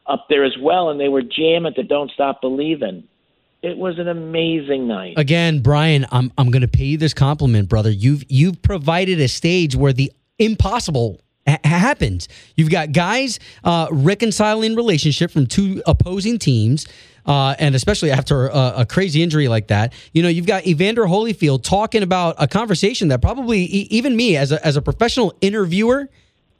up 0.07 0.27
there 0.31 0.45
as 0.45 0.57
well, 0.61 0.89
and 0.89 0.99
they 0.99 1.09
were 1.09 1.23
jamming 1.23 1.75
to 1.75 1.83
"Don't 1.83 2.11
Stop 2.13 2.41
Believing." 2.41 3.05
It 3.65 3.79
was 3.79 3.99
an 3.99 4.09
amazing 4.09 4.87
night. 4.87 5.15
Again, 5.17 5.61
Brian, 5.61 6.07
I'm 6.13 6.31
I'm 6.37 6.51
going 6.51 6.63
to 6.63 6.69
pay 6.69 6.85
you 6.85 6.99
this 6.99 7.15
compliment, 7.15 7.69
brother. 7.69 7.91
You've 7.91 8.23
you've 8.29 8.61
provided 8.61 9.21
a 9.21 9.29
stage 9.29 9.75
where 9.75 9.95
the 9.95 10.13
impossible 10.39 11.21
happens. 11.47 12.29
You've 12.57 12.71
got 12.71 12.93
guys 12.93 13.39
uh, 13.65 13.89
reconciling 13.91 14.77
relationship 14.77 15.31
from 15.31 15.47
two 15.47 15.83
opposing 15.87 16.39
teams. 16.39 16.87
Uh, 17.27 17.55
and 17.59 17.75
especially 17.75 18.11
after 18.11 18.49
a, 18.49 18.75
a, 18.79 18.87
crazy 18.87 19.23
injury 19.23 19.49
like 19.49 19.69
that, 19.69 19.95
you 20.13 20.23
know, 20.23 20.29
you've 20.29 20.45
got 20.45 20.67
Evander 20.67 21.05
Holyfield 21.05 21.63
talking 21.63 22.03
about 22.03 22.37
a 22.39 22.47
conversation 22.47 23.09
that 23.09 23.23
probably 23.23 23.61
e- 23.61 23.89
even 23.89 24.15
me 24.15 24.37
as 24.37 24.53
a, 24.53 24.63
as 24.67 24.77
a 24.77 24.83
professional 24.83 25.35
interviewer, 25.41 26.11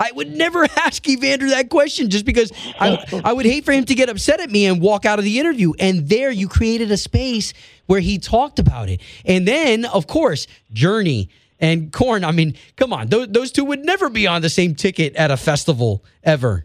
I 0.01 0.11
would 0.13 0.31
never 0.31 0.65
ask 0.77 1.09
Evander 1.09 1.49
that 1.51 1.71
question 1.71 2.11
just 2.11 2.25
because 2.25 2.53
I, 2.81 3.23
I 3.25 3.33
would 3.33 3.47
hate 3.47 3.65
for 3.65 3.73
him 3.73 3.85
to 3.85 3.95
get 3.95 4.09
upset 4.09 4.41
at 4.41 4.51
me 4.51 4.67
and 4.67 4.81
walk 4.81 5.05
out 5.05 5.19
of 5.19 5.25
the 5.25 5.39
interview. 5.39 5.73
And 5.79 6.09
there 6.09 6.31
you 6.31 6.49
created 6.49 6.91
a 6.91 6.97
space 6.97 7.53
where 7.87 8.01
he 8.01 8.19
talked 8.19 8.59
about 8.59 8.89
it. 8.89 9.01
And 9.25 9.47
then, 9.47 9.85
of 9.85 10.07
course, 10.07 10.47
Journey 10.73 11.31
and 11.61 11.93
Korn. 11.93 12.25
I 12.25 12.33
mean, 12.33 12.57
come 12.77 12.93
on, 12.93 13.09
those, 13.09 13.29
those 13.29 13.53
two 13.53 13.65
would 13.65 13.85
never 13.85 14.11
be 14.11 14.27
on 14.27 14.43
the 14.43 14.51
same 14.51 14.75
ticket 14.75 15.15
at 15.17 15.31
a 15.31 15.37
festival 15.37 16.05
ever. 16.23 16.65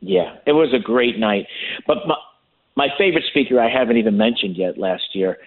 Yeah, 0.00 0.36
it 0.46 0.52
was 0.52 0.74
a 0.74 0.78
great 0.78 1.18
night. 1.18 1.46
But 1.86 2.06
my, 2.06 2.16
my 2.76 2.88
favorite 2.98 3.24
speaker 3.30 3.60
I 3.60 3.70
haven't 3.70 3.96
even 3.96 4.16
mentioned 4.16 4.56
yet 4.56 4.76
last 4.76 5.14
year, 5.14 5.38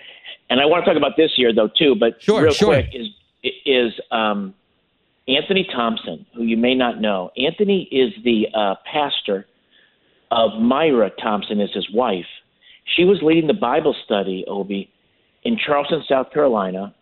and 0.50 0.60
I 0.60 0.66
want 0.66 0.84
to 0.86 0.92
talk 0.92 0.98
about 0.98 1.18
this 1.18 1.32
year 1.38 1.54
though 1.54 1.70
too. 1.78 1.96
But 1.96 2.22
Sure, 2.22 2.42
real 2.42 2.54
sure. 2.54 2.74
quick 2.74 2.90
is 2.94 3.08
is 3.66 3.94
um, 4.12 4.56
Anthony 5.28 5.68
Thompson, 5.74 6.26
who 6.36 6.44
you 6.44 6.58
may 6.58 6.74
not 6.74 7.02
know. 7.02 7.32
Anthony 7.38 7.88
is 7.92 8.14
the 8.24 8.48
uh, 8.58 8.76
pastor 8.92 9.46
of 10.32 10.60
Myra 10.60 11.12
Thompson, 11.22 11.60
is 11.60 11.70
his 11.74 11.88
wife. 11.94 12.26
She 12.96 13.04
was 13.04 13.20
leading 13.22 13.48
the 13.48 13.54
Bible 13.54 13.96
study, 14.06 14.46
Obi, 14.48 14.90
in 15.44 15.58
Charleston, 15.58 16.04
South 16.08 16.32
Carolina, 16.32 16.94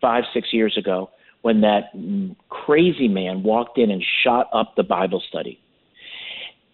five 0.00 0.24
six 0.32 0.52
years 0.52 0.76
ago, 0.78 1.10
when 1.42 1.60
that 1.60 1.94
mm, 1.94 2.34
crazy 2.48 3.08
man 3.08 3.42
walked 3.42 3.78
in 3.78 3.90
and 3.90 4.02
shot 4.22 4.48
up 4.52 4.74
the 4.76 4.82
Bible 4.82 5.22
study. 5.28 5.60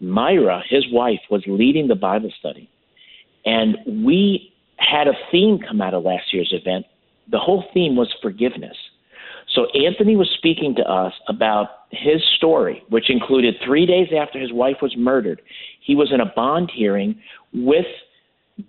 Myra, 0.00 0.62
his 0.68 0.84
wife, 0.90 1.20
was 1.30 1.42
leading 1.46 1.88
the 1.88 1.94
Bible 1.94 2.32
study. 2.38 2.68
And 3.44 3.76
we 4.04 4.52
had 4.76 5.08
a 5.08 5.12
theme 5.30 5.58
come 5.66 5.80
out 5.80 5.94
of 5.94 6.04
last 6.04 6.32
year's 6.32 6.52
event. 6.52 6.86
The 7.30 7.38
whole 7.38 7.64
theme 7.72 7.96
was 7.96 8.12
forgiveness. 8.20 8.76
So 9.54 9.66
Anthony 9.74 10.16
was 10.16 10.30
speaking 10.36 10.74
to 10.76 10.82
us 10.82 11.12
about 11.28 11.68
his 11.90 12.22
story, 12.36 12.82
which 12.88 13.10
included 13.10 13.54
three 13.64 13.84
days 13.84 14.08
after 14.18 14.40
his 14.40 14.52
wife 14.52 14.76
was 14.80 14.96
murdered. 14.96 15.42
He 15.80 15.94
was 15.94 16.10
in 16.12 16.20
a 16.20 16.26
bond 16.26 16.70
hearing 16.74 17.20
with 17.52 17.86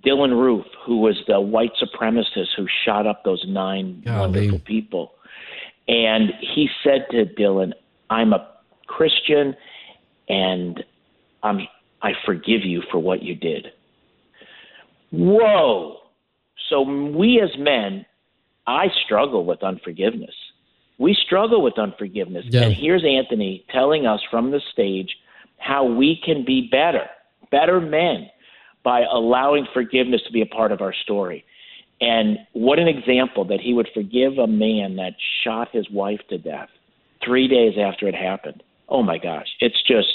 Dylann 0.05 0.31
Roof, 0.31 0.65
who 0.85 0.99
was 0.99 1.15
the 1.27 1.39
white 1.39 1.71
supremacist 1.81 2.47
who 2.57 2.67
shot 2.83 3.07
up 3.07 3.23
those 3.23 3.43
nine 3.47 4.01
Golly. 4.05 4.19
wonderful 4.19 4.59
people. 4.59 5.11
And 5.87 6.31
he 6.39 6.69
said 6.83 7.05
to 7.11 7.25
Dylann, 7.25 7.73
I'm 8.09 8.33
a 8.33 8.49
Christian 8.87 9.55
and 10.27 10.83
I'm, 11.43 11.59
I 12.01 12.11
forgive 12.25 12.63
you 12.63 12.81
for 12.91 12.99
what 12.99 13.21
you 13.21 13.35
did. 13.35 13.67
Whoa. 15.11 15.97
So 16.69 16.81
we 16.81 17.41
as 17.41 17.57
men, 17.57 18.05
I 18.65 18.87
struggle 19.05 19.45
with 19.45 19.63
unforgiveness. 19.63 20.33
We 21.03 21.13
struggle 21.15 21.61
with 21.61 21.77
unforgiveness. 21.77 22.45
Yeah. 22.47 22.61
And 22.61 22.73
here's 22.73 23.03
Anthony 23.03 23.65
telling 23.73 24.05
us 24.05 24.21
from 24.31 24.51
the 24.51 24.61
stage 24.71 25.17
how 25.57 25.83
we 25.83 26.17
can 26.23 26.45
be 26.45 26.69
better, 26.71 27.07
better 27.51 27.81
men 27.81 28.29
by 28.85 29.01
allowing 29.01 29.67
forgiveness 29.73 30.21
to 30.25 30.31
be 30.31 30.41
a 30.41 30.45
part 30.45 30.71
of 30.71 30.79
our 30.79 30.93
story. 30.93 31.43
And 31.99 32.37
what 32.53 32.79
an 32.79 32.87
example 32.87 33.43
that 33.45 33.59
he 33.59 33.73
would 33.73 33.89
forgive 33.93 34.37
a 34.37 34.47
man 34.47 34.95
that 34.95 35.15
shot 35.43 35.67
his 35.73 35.89
wife 35.89 36.21
to 36.29 36.37
death 36.37 36.69
three 37.21 37.49
days 37.49 37.73
after 37.77 38.07
it 38.07 38.15
happened. 38.15 38.63
Oh 38.87 39.03
my 39.03 39.17
gosh, 39.17 39.47
it's 39.59 39.83
just 39.85 40.07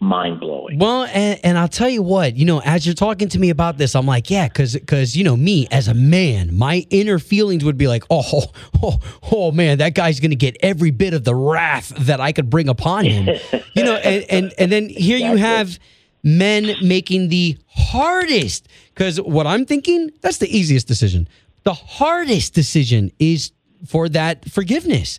mind 0.00 0.40
blowing. 0.40 0.78
Well, 0.78 1.04
and, 1.04 1.38
and 1.44 1.58
I'll 1.58 1.68
tell 1.68 1.88
you 1.88 2.02
what, 2.02 2.34
you 2.36 2.46
know, 2.46 2.60
as 2.60 2.86
you're 2.86 2.94
talking 2.94 3.28
to 3.28 3.38
me 3.38 3.50
about 3.50 3.76
this, 3.76 3.94
I'm 3.94 4.06
like, 4.06 4.30
yeah, 4.30 4.48
because 4.48 4.72
because 4.72 5.14
you 5.14 5.22
know 5.22 5.36
me 5.36 5.68
as 5.70 5.88
a 5.88 5.94
man, 5.94 6.56
my 6.56 6.86
inner 6.90 7.18
feelings 7.18 7.64
would 7.64 7.76
be 7.76 7.86
like, 7.86 8.04
oh, 8.10 8.44
oh, 8.82 8.98
oh 9.30 9.52
man, 9.52 9.78
that 9.78 9.94
guy's 9.94 10.18
gonna 10.18 10.34
get 10.34 10.56
every 10.60 10.90
bit 10.90 11.14
of 11.14 11.24
the 11.24 11.34
wrath 11.34 11.90
that 11.90 12.20
I 12.20 12.32
could 12.32 12.50
bring 12.50 12.68
upon 12.68 13.04
him, 13.04 13.38
you 13.74 13.84
know, 13.84 13.96
and 13.96 14.24
and 14.30 14.54
and 14.58 14.72
then 14.72 14.88
here 14.88 15.18
you 15.18 15.36
have 15.36 15.78
men 16.22 16.74
making 16.82 17.28
the 17.28 17.56
hardest 17.66 18.68
because 18.94 19.20
what 19.20 19.46
I'm 19.46 19.66
thinking 19.66 20.10
that's 20.20 20.38
the 20.38 20.48
easiest 20.56 20.88
decision. 20.88 21.28
The 21.62 21.74
hardest 21.74 22.54
decision 22.54 23.12
is 23.18 23.52
for 23.86 24.08
that 24.10 24.50
forgiveness. 24.50 25.18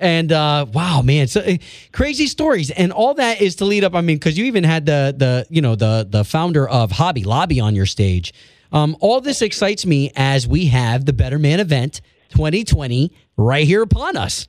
And 0.00 0.30
uh, 0.30 0.66
wow, 0.72 1.02
man, 1.02 1.26
so 1.26 1.40
uh, 1.40 1.56
crazy 1.92 2.26
stories, 2.26 2.70
and 2.70 2.92
all 2.92 3.14
that 3.14 3.40
is 3.40 3.56
to 3.56 3.64
lead 3.64 3.82
up. 3.82 3.94
I 3.94 4.00
mean, 4.00 4.16
because 4.16 4.38
you 4.38 4.44
even 4.44 4.62
had 4.62 4.86
the 4.86 5.14
the 5.16 5.46
you 5.50 5.60
know 5.60 5.74
the 5.74 6.06
the 6.08 6.24
founder 6.24 6.68
of 6.68 6.92
Hobby 6.92 7.24
Lobby 7.24 7.58
on 7.58 7.74
your 7.74 7.86
stage. 7.86 8.32
Um, 8.70 8.96
all 9.00 9.20
this 9.20 9.42
excites 9.42 9.86
me 9.86 10.12
as 10.14 10.46
we 10.46 10.66
have 10.66 11.04
the 11.04 11.12
Better 11.12 11.38
Man 11.38 11.58
event 11.58 12.00
2020 12.30 13.12
right 13.36 13.66
here 13.66 13.82
upon 13.82 14.16
us. 14.16 14.46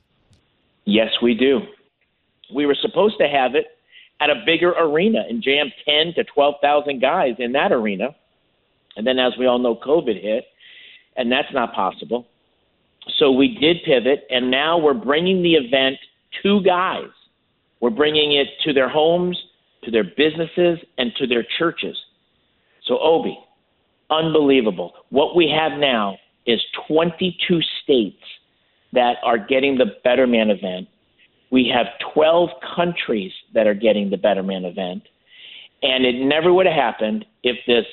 Yes, 0.84 1.10
we 1.22 1.34
do. 1.34 1.60
We 2.54 2.66
were 2.66 2.76
supposed 2.80 3.18
to 3.18 3.28
have 3.28 3.54
it 3.54 3.66
at 4.20 4.30
a 4.30 4.42
bigger 4.44 4.72
arena 4.72 5.24
and 5.28 5.42
jam 5.42 5.72
10 5.84 6.14
to 6.14 6.24
12,000 6.24 7.00
guys 7.00 7.36
in 7.38 7.52
that 7.52 7.72
arena. 7.72 8.14
And 8.96 9.06
then, 9.06 9.18
as 9.18 9.32
we 9.38 9.46
all 9.46 9.58
know, 9.58 9.76
COVID 9.76 10.20
hit, 10.20 10.44
and 11.16 11.30
that's 11.30 11.52
not 11.52 11.72
possible. 11.72 12.26
So 13.18 13.30
we 13.30 13.56
did 13.60 13.78
pivot, 13.84 14.26
and 14.30 14.50
now 14.50 14.78
we're 14.78 14.94
bringing 14.94 15.42
the 15.42 15.54
event 15.54 15.96
to 16.42 16.62
guys. 16.62 17.10
We're 17.80 17.90
bringing 17.90 18.32
it 18.32 18.48
to 18.64 18.72
their 18.72 18.88
homes, 18.88 19.38
to 19.84 19.90
their 19.90 20.04
businesses, 20.04 20.78
and 20.98 21.12
to 21.18 21.26
their 21.26 21.44
churches. 21.58 21.96
So, 22.86 22.98
Obi, 22.98 23.38
unbelievable. 24.10 24.92
What 25.10 25.34
we 25.34 25.48
have 25.48 25.78
now 25.78 26.18
is 26.46 26.60
22 26.88 27.60
states 27.82 28.22
that 28.92 29.16
are 29.22 29.38
getting 29.38 29.78
the 29.78 29.96
Better 30.04 30.26
Man 30.26 30.50
event. 30.50 30.88
We 31.50 31.72
have 31.74 31.86
12 32.14 32.50
countries 32.76 33.32
that 33.54 33.66
are 33.66 33.74
getting 33.74 34.10
the 34.10 34.16
Better 34.16 34.42
Man 34.42 34.64
event. 34.64 35.02
And 35.82 36.04
it 36.04 36.24
never 36.24 36.52
would 36.52 36.66
have 36.66 36.74
happened 36.74 37.24
if 37.42 37.56
this 37.66 37.86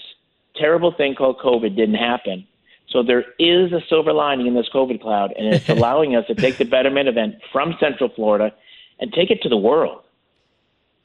terrible 0.55 0.93
thing 0.95 1.15
called 1.15 1.39
COVID 1.39 1.75
didn't 1.75 1.95
happen. 1.95 2.45
So 2.89 3.03
there 3.03 3.25
is 3.38 3.74
a 3.74 3.82
silver 3.89 4.13
lining 4.13 4.48
in 4.48 4.53
this 4.53 4.70
COVID 4.74 5.01
cloud, 5.01 5.34
and 5.38 5.53
it's 5.53 5.70
allowing 5.70 6.15
us 6.15 6.25
to 6.27 6.36
take 6.36 6.58
the 6.58 6.65
Better 6.65 6.89
Man 6.89 7.08
event 7.08 7.36
from 7.51 7.75
Central 7.79 8.10
Florida 8.15 8.53
and 9.00 9.12
take 9.13 9.29
it 9.29 9.41
to 9.44 9.50
the 9.50 9.58
world. 9.58 10.03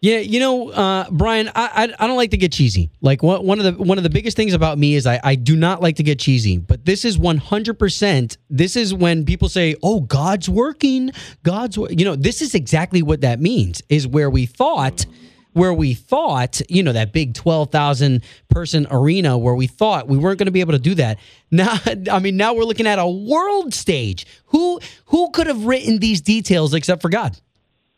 Yeah, 0.03 0.19
you 0.19 0.41
know, 0.41 0.71
uh, 0.71 1.09
Brian, 1.13 1.49
I, 1.49 1.53
I 1.55 2.05
I 2.05 2.07
don't 2.09 2.17
like 2.17 2.33
to 2.33 2.37
get 2.37 2.51
cheesy. 2.51 2.91
Like 3.03 3.23
one 3.23 3.47
one 3.47 3.61
of 3.61 3.65
the 3.65 3.81
one 3.81 3.99
of 3.99 4.05
the 4.05 4.11
biggest 4.11 4.37
things 4.37 4.53
about 4.53 4.77
me 4.77 4.97
is 4.97 5.07
I 5.07 5.21
I 5.23 5.37
do 5.37 5.55
not 5.55 5.81
like 5.81 5.95
to 5.97 6.03
get 6.03 6.19
cheesy. 6.19 6.59
But 6.59 6.85
this 6.85 7.05
is 7.05 7.17
one 7.17 7.37
hundred 7.37 7.79
percent. 7.79 8.37
This 8.51 8.75
is 8.75 8.93
when 8.93 9.25
people 9.25 9.49
say, 9.49 9.77
"Oh, 9.81 10.01
God's 10.01 10.49
working, 10.49 11.13
God's," 11.45 11.77
you 11.77 12.05
know, 12.05 12.17
this 12.17 12.43
is 12.43 12.57
exactly 12.57 13.01
what 13.01 13.21
that 13.21 13.41
means. 13.41 13.81
Is 13.89 14.09
where 14.09 14.29
we 14.29 14.45
thought. 14.45 15.07
Where 15.53 15.75
we 15.75 15.95
thought, 15.95 16.61
you 16.71 16.83
know, 16.83 16.93
that 16.93 17.13
big 17.13 17.35
12,000 17.35 18.23
person 18.49 18.87
arena 18.91 19.37
where 19.37 19.55
we 19.55 19.67
thought 19.67 20.09
we 20.09 20.17
weren't 20.17 20.39
going 20.39 20.47
to 20.47 20.53
be 20.53 20.61
able 20.61 20.73
to 20.73 20.79
do 20.79 20.95
that. 20.97 21.19
Now, 21.55 21.79
I 22.11 22.19
mean, 22.19 22.39
now 22.39 22.55
we're 22.55 22.65
looking 22.65 22.87
at 22.87 22.99
a 22.99 23.07
world 23.07 23.75
stage. 23.75 24.27
Who 24.47 24.81
who 25.05 25.31
could 25.33 25.47
have 25.49 25.67
written 25.67 25.99
these 25.99 26.23
details 26.23 26.73
except 26.73 27.03
for 27.03 27.11
God? 27.11 27.39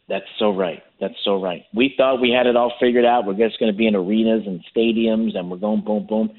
That's 0.09 0.27
so 0.41 0.51
right. 0.51 0.83
That's 1.01 1.15
so 1.25 1.41
right. 1.41 1.65
We 1.73 1.95
thought 1.97 2.21
we 2.21 2.31
had 2.31 2.49
it 2.49 2.57
all 2.57 2.73
figured 2.81 3.05
out. 3.05 3.27
We're 3.27 3.35
just 3.35 3.61
going 3.61 3.71
to 3.71 3.77
be 3.77 3.87
in 3.87 3.95
arenas 3.95 4.43
and 4.47 4.61
stadiums, 4.75 5.37
and 5.37 5.53
we're 5.53 5.59
going 5.59 5.83
boom, 5.83 6.05
boom, 6.09 6.31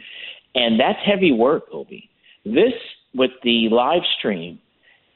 and 0.55 0.77
that's 0.77 1.00
heavy 1.05 1.31
work, 1.31 1.63
Obi. 1.72 2.10
This 2.43 2.74
with 3.13 3.31
the 3.43 3.69
live 3.69 4.03
stream, 4.17 4.60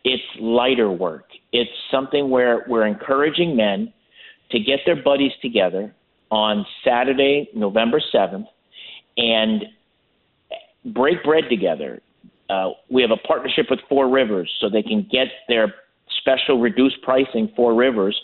it's 0.03 0.23
lighter 0.39 0.89
work. 0.89 1.25
It's 1.51 1.69
something 1.91 2.29
where 2.29 2.65
we're 2.67 2.85
encouraging 2.85 3.55
men 3.55 3.93
to 4.51 4.59
get 4.59 4.79
their 4.85 5.01
buddies 5.01 5.31
together 5.41 5.93
on 6.31 6.65
Saturday, 6.83 7.49
November 7.55 8.01
seventh, 8.11 8.47
and 9.17 9.65
break 10.85 11.23
bread 11.23 11.45
together. 11.49 12.01
Uh, 12.49 12.71
we 12.89 13.01
have 13.01 13.11
a 13.11 13.27
partnership 13.27 13.67
with 13.69 13.79
Four 13.87 14.09
Rivers, 14.09 14.51
so 14.59 14.69
they 14.69 14.81
can 14.81 15.07
get 15.11 15.27
their 15.47 15.73
special 16.19 16.59
reduced 16.59 17.01
pricing 17.03 17.51
Four 17.55 17.75
Rivers 17.75 18.19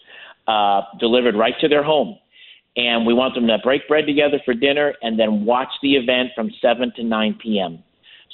uh, 0.48 0.82
delivered 1.00 1.36
right 1.36 1.54
to 1.62 1.68
their 1.68 1.84
home. 1.84 2.18
And 2.78 3.06
we 3.06 3.14
want 3.14 3.36
them 3.36 3.48
to 3.48 3.58
break 3.64 3.88
bread 3.88 4.06
together 4.06 4.40
for 4.44 4.54
dinner 4.54 4.94
and 5.02 5.18
then 5.18 5.46
watch 5.46 5.70
the 5.82 5.96
event 5.96 6.32
from 6.36 6.52
7 6.62 6.92
to 6.98 7.04
9 7.04 7.40
p.m. 7.42 7.82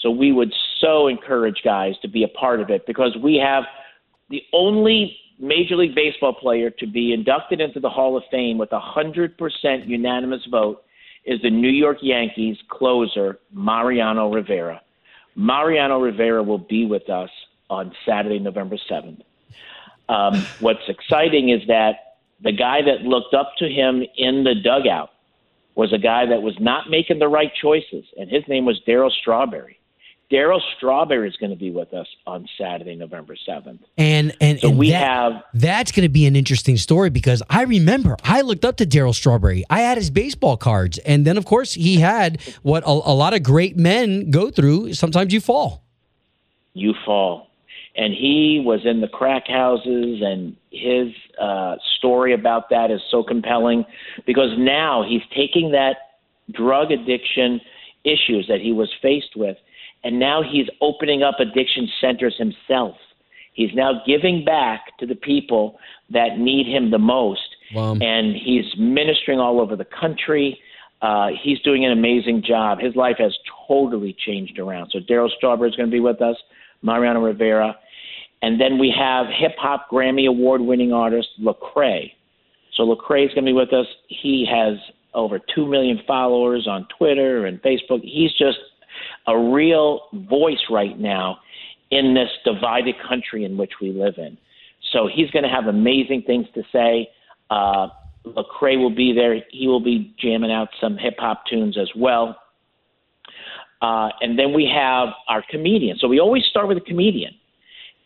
So 0.01 0.09
we 0.09 0.31
would 0.31 0.51
so 0.79 1.07
encourage 1.07 1.61
guys 1.63 1.93
to 2.01 2.07
be 2.07 2.23
a 2.23 2.27
part 2.27 2.59
of 2.59 2.71
it 2.71 2.87
because 2.87 3.15
we 3.21 3.35
have 3.35 3.65
the 4.29 4.41
only 4.51 5.15
Major 5.41 5.75
League 5.75 5.95
Baseball 5.95 6.33
player 6.33 6.69
to 6.69 6.85
be 6.85 7.13
inducted 7.13 7.59
into 7.59 7.79
the 7.79 7.89
Hall 7.89 8.15
of 8.15 8.23
Fame 8.29 8.59
with 8.59 8.71
a 8.71 8.79
100% 8.79 9.87
unanimous 9.87 10.45
vote 10.51 10.83
is 11.25 11.41
the 11.41 11.49
New 11.49 11.71
York 11.71 11.97
Yankees 12.01 12.57
closer, 12.69 13.39
Mariano 13.51 14.31
Rivera. 14.31 14.81
Mariano 15.35 15.99
Rivera 15.99 16.43
will 16.43 16.59
be 16.59 16.85
with 16.85 17.09
us 17.09 17.29
on 17.71 17.91
Saturday, 18.05 18.37
November 18.37 18.77
7th. 18.89 19.21
Um, 20.09 20.45
what's 20.59 20.87
exciting 20.87 21.49
is 21.49 21.61
that 21.67 22.17
the 22.43 22.51
guy 22.51 22.81
that 22.83 23.01
looked 23.01 23.33
up 23.33 23.53
to 23.57 23.67
him 23.67 24.03
in 24.17 24.43
the 24.43 24.53
dugout 24.53 25.09
was 25.75 25.91
a 25.91 25.97
guy 25.97 26.27
that 26.27 26.43
was 26.43 26.55
not 26.59 26.89
making 26.89 27.17
the 27.17 27.27
right 27.27 27.51
choices, 27.59 28.05
and 28.15 28.29
his 28.29 28.43
name 28.47 28.65
was 28.65 28.79
Darryl 28.87 29.11
Strawberry. 29.11 29.79
Darryl 30.31 30.61
Strawberry 30.77 31.27
is 31.27 31.35
going 31.37 31.49
to 31.49 31.57
be 31.57 31.71
with 31.71 31.93
us 31.93 32.07
on 32.25 32.47
Saturday, 32.57 32.95
November 32.95 33.35
7th. 33.47 33.79
And 33.97 34.33
and, 34.39 34.59
So 34.59 34.69
and 34.69 34.77
we 34.77 34.91
that- 34.91 35.01
have 35.05 35.43
that's 35.53 35.91
going 35.91 36.03
to 36.03 36.09
be 36.09 36.25
an 36.25 36.35
interesting 36.35 36.77
story 36.77 37.09
because 37.09 37.43
I 37.49 37.63
remember 37.63 38.15
I 38.23 38.41
looked 38.41 38.63
up 38.63 38.77
to 38.77 38.85
Darryl 38.85 39.13
Strawberry. 39.13 39.63
I 39.69 39.81
had 39.81 39.97
his 39.97 40.09
baseball 40.09 40.55
cards, 40.57 40.97
and 40.99 41.25
then 41.25 41.37
of 41.37 41.45
course 41.45 41.73
he 41.73 41.97
had 41.97 42.39
what 42.63 42.83
a, 42.83 42.89
a 42.89 43.13
lot 43.13 43.33
of 43.33 43.43
great 43.43 43.75
men 43.77 44.31
go 44.31 44.49
through. 44.49 44.93
Sometimes 44.93 45.33
you 45.33 45.41
fall. 45.41 45.83
you 46.73 46.93
fall. 47.05 47.47
and 47.95 48.13
he 48.13 48.61
was 48.65 48.85
in 48.85 49.01
the 49.01 49.07
crack 49.09 49.47
houses, 49.47 50.21
and 50.21 50.55
his 50.71 51.09
uh, 51.41 51.75
story 51.97 52.33
about 52.33 52.69
that 52.69 52.89
is 52.89 53.01
so 53.11 53.21
compelling 53.21 53.83
because 54.25 54.51
now 54.57 55.03
he's 55.07 55.23
taking 55.35 55.71
that 55.71 55.97
drug 56.51 56.89
addiction 56.91 57.59
issues 58.05 58.47
that 58.47 58.61
he 58.61 58.71
was 58.71 58.89
faced 59.01 59.35
with, 59.35 59.57
and 60.03 60.19
now 60.19 60.41
he's 60.43 60.67
opening 60.81 61.23
up 61.23 61.35
addiction 61.39 61.87
centers 61.99 62.35
himself. 62.37 62.95
He's 63.53 63.71
now 63.73 64.01
giving 64.05 64.45
back 64.45 64.97
to 64.99 65.05
the 65.05 65.15
people 65.15 65.77
that 66.09 66.37
need 66.39 66.67
him 66.67 66.91
the 66.91 66.97
most, 66.99 67.41
Wow. 67.73 67.95
and 68.01 68.35
he's 68.35 68.65
ministering 68.77 69.39
all 69.39 69.59
over 69.59 69.75
the 69.75 69.85
country. 69.85 70.59
Uh, 71.01 71.29
he's 71.41 71.59
doing 71.61 71.83
an 71.85 71.91
amazing 71.91 72.43
job. 72.43 72.79
His 72.79 72.95
life 72.95 73.17
has 73.17 73.35
totally 73.67 74.13
changed 74.25 74.59
around. 74.59 74.91
So 74.91 74.99
Darryl 74.99 75.29
Strawberry 75.35 75.69
is 75.69 75.75
going 75.75 75.89
to 75.89 75.91
be 75.91 75.99
with 75.99 76.21
us, 76.21 76.37
Mariano 76.81 77.19
Rivera, 77.21 77.75
and 78.41 78.59
then 78.59 78.79
we 78.79 78.93
have 78.97 79.27
hip 79.27 79.55
hop 79.57 79.89
Grammy 79.91 80.27
Award 80.27 80.61
winning 80.61 80.93
artist 80.93 81.29
Lecrae. 81.41 82.11
So 82.73 82.83
Lecrae 82.83 83.25
is 83.25 83.33
going 83.33 83.45
to 83.45 83.49
be 83.49 83.53
with 83.53 83.73
us. 83.73 83.85
He 84.07 84.47
has 84.49 84.77
over 85.13 85.39
two 85.53 85.67
million 85.67 85.99
followers 86.07 86.67
on 86.67 86.87
Twitter 86.97 87.45
and 87.45 87.61
Facebook. 87.61 88.01
He's 88.01 88.31
just 88.31 88.57
a 89.27 89.37
real 89.37 90.01
voice 90.13 90.63
right 90.69 90.97
now 90.99 91.39
in 91.91 92.13
this 92.13 92.29
divided 92.45 92.95
country 93.07 93.43
in 93.43 93.57
which 93.57 93.73
we 93.81 93.91
live 93.91 94.15
in. 94.17 94.37
So 94.93 95.09
he's 95.13 95.29
going 95.31 95.43
to 95.43 95.49
have 95.49 95.67
amazing 95.67 96.23
things 96.25 96.47
to 96.55 96.63
say. 96.71 97.09
Uh, 97.49 97.89
Lecrae 98.25 98.77
will 98.77 98.95
be 98.95 99.13
there. 99.13 99.35
He 99.51 99.67
will 99.67 99.83
be 99.83 100.13
jamming 100.19 100.51
out 100.51 100.69
some 100.79 100.97
hip 100.97 101.15
hop 101.19 101.43
tunes 101.49 101.77
as 101.77 101.89
well. 101.95 102.37
Uh, 103.81 104.09
and 104.21 104.37
then 104.37 104.53
we 104.53 104.71
have 104.73 105.09
our 105.27 105.43
comedian. 105.49 105.97
So 105.97 106.07
we 106.07 106.19
always 106.19 106.43
start 106.45 106.67
with 106.67 106.77
a 106.77 106.81
comedian. 106.81 107.33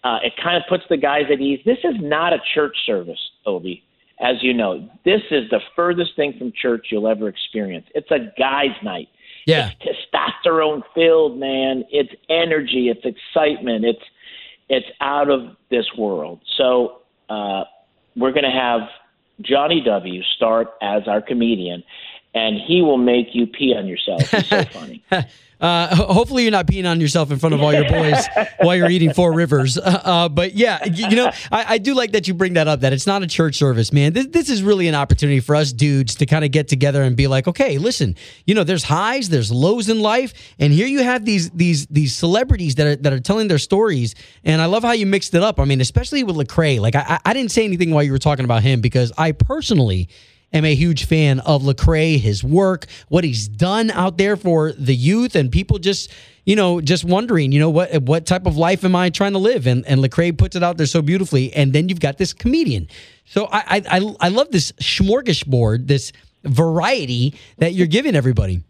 Uh, 0.04 0.20
it 0.24 0.34
kind 0.42 0.56
of 0.56 0.64
puts 0.70 0.84
the 0.90 0.98
guys 0.98 1.24
at 1.32 1.42
ease. 1.42 1.60
This 1.66 1.80
is 1.84 1.96
not 2.00 2.32
a 2.32 2.38
church 2.54 2.76
service, 2.86 3.20
Obi, 3.46 3.84
as 4.22 4.36
you 4.42 4.54
know. 4.54 4.88
This 5.04 5.22
is 5.32 5.50
the 5.50 5.60
furthest 5.76 6.16
thing 6.16 6.36
from 6.38 6.54
church 6.60 6.88
you'll 6.92 7.08
ever 7.08 7.28
experience. 7.28 7.88
It's 7.94 8.10
a 8.12 8.32
guys' 8.40 8.70
night. 8.84 9.10
Yeah. 9.46 9.72
It's 9.82 10.00
testosterone 10.14 10.82
filled, 10.94 11.38
man. 11.40 11.84
It's 11.92 12.14
energy. 12.30 12.90
It's 12.90 13.06
excitement. 13.06 13.86
It's 13.86 14.04
it's 14.68 14.88
out 15.00 15.30
of 15.30 15.56
this 15.70 15.86
world. 15.98 16.40
So 16.58 17.02
uh, 17.30 17.66
we're 18.16 18.32
going 18.32 18.46
to 18.46 18.50
have 18.50 18.82
Johnny 19.42 19.82
W 19.86 20.24
start 20.36 20.70
as 20.82 21.08
our 21.08 21.22
comedian, 21.22 21.84
and 22.36 22.60
he 22.60 22.82
will 22.82 22.98
make 22.98 23.34
you 23.34 23.48
pee 23.48 23.74
on 23.74 23.88
yourself. 23.88 24.30
He's 24.30 24.48
so 24.48 24.64
funny. 24.72 25.04
Uh, 25.60 25.96
hopefully, 25.96 26.44
you're 26.44 26.52
not 26.52 26.68
peeing 26.68 26.88
on 26.88 27.00
yourself 27.00 27.32
in 27.32 27.40
front 27.40 27.56
of 27.56 27.62
all 27.64 27.74
your 27.74 27.88
boys 27.88 28.28
while 28.60 28.76
you're 28.76 28.90
eating 28.90 29.14
Four 29.14 29.34
Rivers. 29.34 29.78
Uh, 29.78 30.02
uh, 30.04 30.30
but 30.30 30.54
yeah, 30.54 30.84
you 30.84 31.16
know, 31.16 31.32
I, 31.50 31.66
I 31.76 31.78
do 31.78 31.94
like 31.94 32.12
that 32.12 32.28
you 32.28 32.34
bring 32.34 32.54
that 32.54 32.68
up. 32.68 32.82
That 32.82 32.92
it's 32.92 33.08
not 33.08 33.24
a 33.24 33.28
church 33.28 33.56
service, 33.56 33.94
man. 33.94 34.12
This, 34.12 34.28
this 34.28 34.50
is 34.50 34.62
really 34.62 34.90
an 34.90 34.96
opportunity 34.96 35.40
for 35.40 35.56
us 35.56 35.72
dudes 35.72 36.16
to 36.16 36.26
kind 36.26 36.44
of 36.44 36.52
get 36.52 36.68
together 36.68 37.02
and 37.04 37.16
be 37.16 37.28
like, 37.28 37.48
okay, 37.48 37.78
listen, 37.78 38.16
you 38.46 38.54
know, 38.54 38.66
there's 38.66 38.84
highs, 38.84 39.30
there's 39.30 39.50
lows 39.50 39.88
in 39.88 40.02
life, 40.02 40.34
and 40.60 40.74
here 40.74 40.88
you 40.88 41.04
have 41.04 41.24
these 41.24 41.50
these 41.52 41.88
these 41.88 42.14
celebrities 42.14 42.76
that 42.76 42.88
are 42.88 42.96
that 42.98 43.14
are 43.14 43.22
telling 43.22 43.48
their 43.48 43.58
stories. 43.58 44.14
And 44.44 44.62
I 44.62 44.66
love 44.66 44.84
how 44.84 44.92
you 44.92 45.06
mixed 45.06 45.34
it 45.34 45.42
up. 45.42 45.58
I 45.58 45.64
mean, 45.64 45.80
especially 45.80 46.26
with 46.26 46.36
Lecrae. 46.36 46.82
Like, 46.82 46.96
I 46.96 47.18
I 47.24 47.34
didn't 47.34 47.52
say 47.52 47.64
anything 47.64 47.92
while 47.92 48.04
you 48.04 48.12
were 48.12 48.20
talking 48.20 48.44
about 48.44 48.62
him 48.62 48.82
because 48.82 49.14
I 49.18 49.32
personally 49.32 50.10
am 50.56 50.66
a 50.66 50.76
huge 50.76 51.06
fan 51.06 51.40
of 51.42 51.64
Lecrae, 51.64 52.20
his 52.20 52.44
work, 52.44 52.88
what 53.10 53.24
he's 53.24 53.48
done 53.48 53.92
out 53.92 54.18
there 54.18 54.36
for 54.36 54.72
the 54.74 54.96
youth 54.96 55.36
and 55.36 55.52
people 55.52 55.78
just, 55.78 56.12
you 56.46 56.56
know, 56.56 56.82
just 56.82 57.04
wondering, 57.04 57.52
you 57.52 57.60
know, 57.60 57.70
what 57.70 58.02
what 58.04 58.26
type 58.26 58.46
of 58.46 58.58
life 58.58 58.84
am 58.84 58.96
I 58.96 59.10
trying 59.10 59.34
to 59.34 59.40
live? 59.40 59.68
And 59.68 59.86
and 59.86 60.02
Lecrae 60.02 60.38
puts 60.38 60.56
it 60.56 60.64
out 60.64 60.78
there 60.78 60.86
so 60.86 61.02
beautifully. 61.02 61.54
And 61.54 61.74
then 61.74 61.90
you've 61.90 62.00
got 62.00 62.18
this 62.18 62.34
comedian. 62.34 62.88
So 63.26 63.48
I 63.52 63.82
I 63.90 64.16
I, 64.20 64.30
love 64.30 64.52
this 64.52 64.72
smorgasbord, 64.74 65.88
this 65.88 66.12
variety 66.44 67.34
that 67.58 67.74
you're 67.74 67.88
giving 67.88 68.16
everybody. 68.16 68.64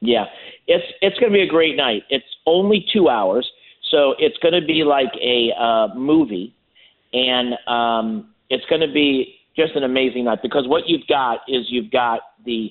Yeah, 0.00 0.26
it's 0.66 0.84
it's 1.00 1.18
going 1.18 1.32
to 1.32 1.36
be 1.36 1.42
a 1.42 1.48
great 1.48 1.76
night. 1.76 2.02
It's 2.10 2.26
only 2.46 2.86
two 2.92 3.08
hours, 3.08 3.50
so 3.90 4.14
it's 4.18 4.36
going 4.38 4.54
to 4.54 4.66
be 4.66 4.84
like 4.84 5.12
a 5.20 5.52
uh, 5.58 5.94
movie, 5.94 6.54
and 7.12 7.54
um, 7.66 8.30
it's 8.50 8.64
going 8.66 8.80
to 8.82 8.92
be 8.92 9.37
just 9.58 9.74
an 9.74 9.82
amazing 9.82 10.24
night 10.24 10.38
because 10.42 10.68
what 10.68 10.84
you've 10.86 11.06
got 11.08 11.40
is 11.48 11.66
you've 11.68 11.90
got 11.90 12.20
the 12.44 12.70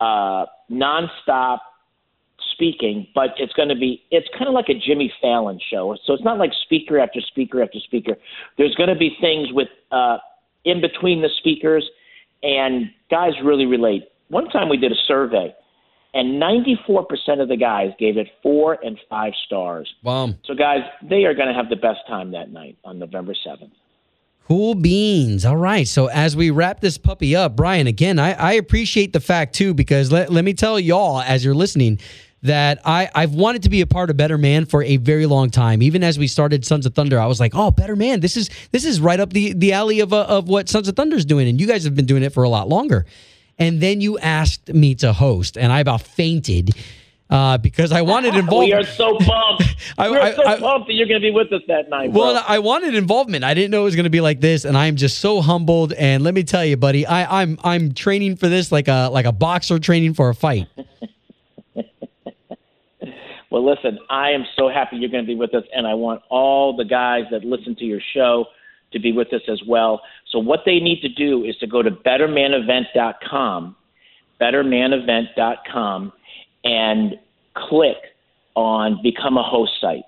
uh, 0.00 0.46
nonstop 0.70 1.58
speaking, 2.52 3.08
but 3.14 3.30
it's 3.38 3.52
going 3.54 3.68
to 3.68 3.74
be 3.74 4.02
it's 4.10 4.28
kind 4.32 4.46
of 4.46 4.54
like 4.54 4.68
a 4.68 4.74
Jimmy 4.74 5.12
Fallon 5.20 5.58
show. 5.70 5.96
So 6.04 6.12
it's 6.12 6.22
not 6.22 6.38
like 6.38 6.52
speaker 6.64 6.98
after 7.00 7.20
speaker 7.20 7.62
after 7.62 7.78
speaker. 7.80 8.16
There's 8.56 8.74
going 8.76 8.88
to 8.88 8.94
be 8.94 9.16
things 9.20 9.48
with 9.52 9.68
uh, 9.90 10.18
in 10.64 10.80
between 10.80 11.22
the 11.22 11.28
speakers, 11.38 11.84
and 12.42 12.90
guys 13.10 13.32
really 13.44 13.66
relate. 13.66 14.04
One 14.28 14.48
time 14.48 14.68
we 14.68 14.76
did 14.76 14.92
a 14.92 15.00
survey, 15.06 15.54
and 16.14 16.40
94% 16.40 17.40
of 17.40 17.48
the 17.48 17.56
guys 17.56 17.90
gave 17.98 18.16
it 18.16 18.28
four 18.42 18.78
and 18.84 18.98
five 19.10 19.32
stars. 19.46 19.92
Wow. 20.04 20.34
So 20.44 20.54
guys, 20.54 20.80
they 21.02 21.24
are 21.24 21.34
going 21.34 21.48
to 21.48 21.54
have 21.54 21.68
the 21.68 21.76
best 21.76 22.00
time 22.06 22.32
that 22.32 22.52
night 22.52 22.76
on 22.84 22.98
November 22.98 23.34
7th. 23.34 23.70
Cool 24.46 24.74
beans. 24.74 25.44
All 25.44 25.56
right. 25.56 25.86
So 25.86 26.06
as 26.06 26.34
we 26.34 26.50
wrap 26.50 26.80
this 26.80 26.96
puppy 26.96 27.36
up, 27.36 27.54
Brian, 27.54 27.86
again, 27.86 28.18
I, 28.18 28.32
I 28.32 28.52
appreciate 28.52 29.12
the 29.12 29.20
fact 29.20 29.54
too, 29.54 29.74
because 29.74 30.10
let, 30.10 30.32
let 30.32 30.44
me 30.44 30.54
tell 30.54 30.80
y'all 30.80 31.20
as 31.20 31.44
you're 31.44 31.54
listening 31.54 32.00
that 32.42 32.80
I, 32.84 33.10
I've 33.14 33.34
wanted 33.34 33.64
to 33.64 33.68
be 33.68 33.80
a 33.80 33.86
part 33.86 34.10
of 34.10 34.16
Better 34.16 34.38
Man 34.38 34.64
for 34.64 34.82
a 34.82 34.96
very 34.96 35.26
long 35.26 35.50
time. 35.50 35.82
Even 35.82 36.04
as 36.04 36.18
we 36.18 36.28
started 36.28 36.64
Sons 36.64 36.86
of 36.86 36.94
Thunder, 36.94 37.18
I 37.18 37.26
was 37.26 37.40
like, 37.40 37.54
oh, 37.54 37.70
Better 37.70 37.96
Man, 37.96 38.20
this 38.20 38.36
is 38.36 38.48
this 38.70 38.84
is 38.84 39.00
right 39.00 39.20
up 39.20 39.32
the, 39.32 39.52
the 39.52 39.72
alley 39.72 40.00
of, 40.00 40.12
uh, 40.12 40.24
of 40.24 40.48
what 40.48 40.68
Sons 40.68 40.88
of 40.88 40.96
Thunder's 40.96 41.24
doing. 41.24 41.48
And 41.48 41.60
you 41.60 41.66
guys 41.66 41.84
have 41.84 41.96
been 41.96 42.06
doing 42.06 42.22
it 42.22 42.32
for 42.32 42.44
a 42.44 42.48
lot 42.48 42.68
longer. 42.68 43.06
And 43.58 43.80
then 43.80 44.00
you 44.00 44.18
asked 44.20 44.72
me 44.72 44.94
to 44.94 45.12
host, 45.12 45.58
and 45.58 45.72
I 45.72 45.80
about 45.80 46.00
fainted 46.00 46.70
uh, 47.30 47.58
because 47.58 47.92
I 47.92 48.02
wanted 48.02 48.34
involvement. 48.34 48.68
We 48.68 48.72
are 48.72 48.84
so 48.84 49.16
pumped. 49.18 49.64
I- 49.98 50.10
We're 50.10 50.20
I- 50.20 50.34
so 50.34 50.46
I- 50.46 50.58
pumped 50.58 50.86
that 50.88 50.94
you're 50.94 51.06
going 51.06 51.20
to 51.20 51.26
be 51.26 51.30
with 51.30 51.52
us 51.52 51.62
that 51.68 51.88
night. 51.90 52.12
bro. 52.12 52.20
Well, 52.22 52.44
I 52.46 52.58
wanted 52.58 52.94
involvement. 52.94 53.44
I 53.44 53.54
didn't 53.54 53.70
know 53.70 53.82
it 53.82 53.84
was 53.84 53.96
going 53.96 54.04
to 54.04 54.10
be 54.10 54.20
like 54.20 54.40
this, 54.40 54.64
and 54.64 54.76
I 54.76 54.86
am 54.86 54.96
just 54.96 55.18
so 55.18 55.40
humbled. 55.40 55.92
And 55.92 56.22
let 56.24 56.34
me 56.34 56.42
tell 56.44 56.64
you, 56.64 56.76
buddy, 56.76 57.06
I, 57.06 57.42
I'm 57.42 57.58
I'm 57.64 57.92
training 57.94 58.36
for 58.36 58.48
this 58.48 58.72
like 58.72 58.88
a 58.88 59.08
like 59.12 59.26
a 59.26 59.32
boxer 59.32 59.78
training 59.78 60.14
for 60.14 60.28
a 60.28 60.34
fight. 60.34 60.66
Well, 63.50 63.64
listen, 63.64 63.98
I 64.10 64.32
am 64.32 64.44
so 64.56 64.68
happy 64.68 64.96
you're 64.96 65.08
going 65.08 65.24
to 65.24 65.26
be 65.26 65.34
with 65.34 65.54
us, 65.54 65.64
and 65.74 65.86
I 65.86 65.94
want 65.94 66.20
all 66.28 66.76
the 66.76 66.84
guys 66.84 67.24
that 67.30 67.44
listen 67.44 67.74
to 67.76 67.84
your 67.86 68.00
show 68.14 68.44
to 68.92 68.98
be 69.00 69.10
with 69.10 69.32
us 69.32 69.40
as 69.48 69.62
well. 69.66 70.02
So, 70.30 70.38
what 70.38 70.60
they 70.66 70.80
need 70.80 71.00
to 71.00 71.08
do 71.08 71.44
is 71.44 71.56
to 71.60 71.66
go 71.66 71.80
to 71.80 71.90
bettermanevent.com, 71.90 73.74
bettermanevent.com, 74.38 76.12
and 76.68 77.18
click 77.54 77.96
on 78.54 79.00
Become 79.02 79.38
a 79.38 79.42
Host 79.42 79.72
site. 79.80 80.04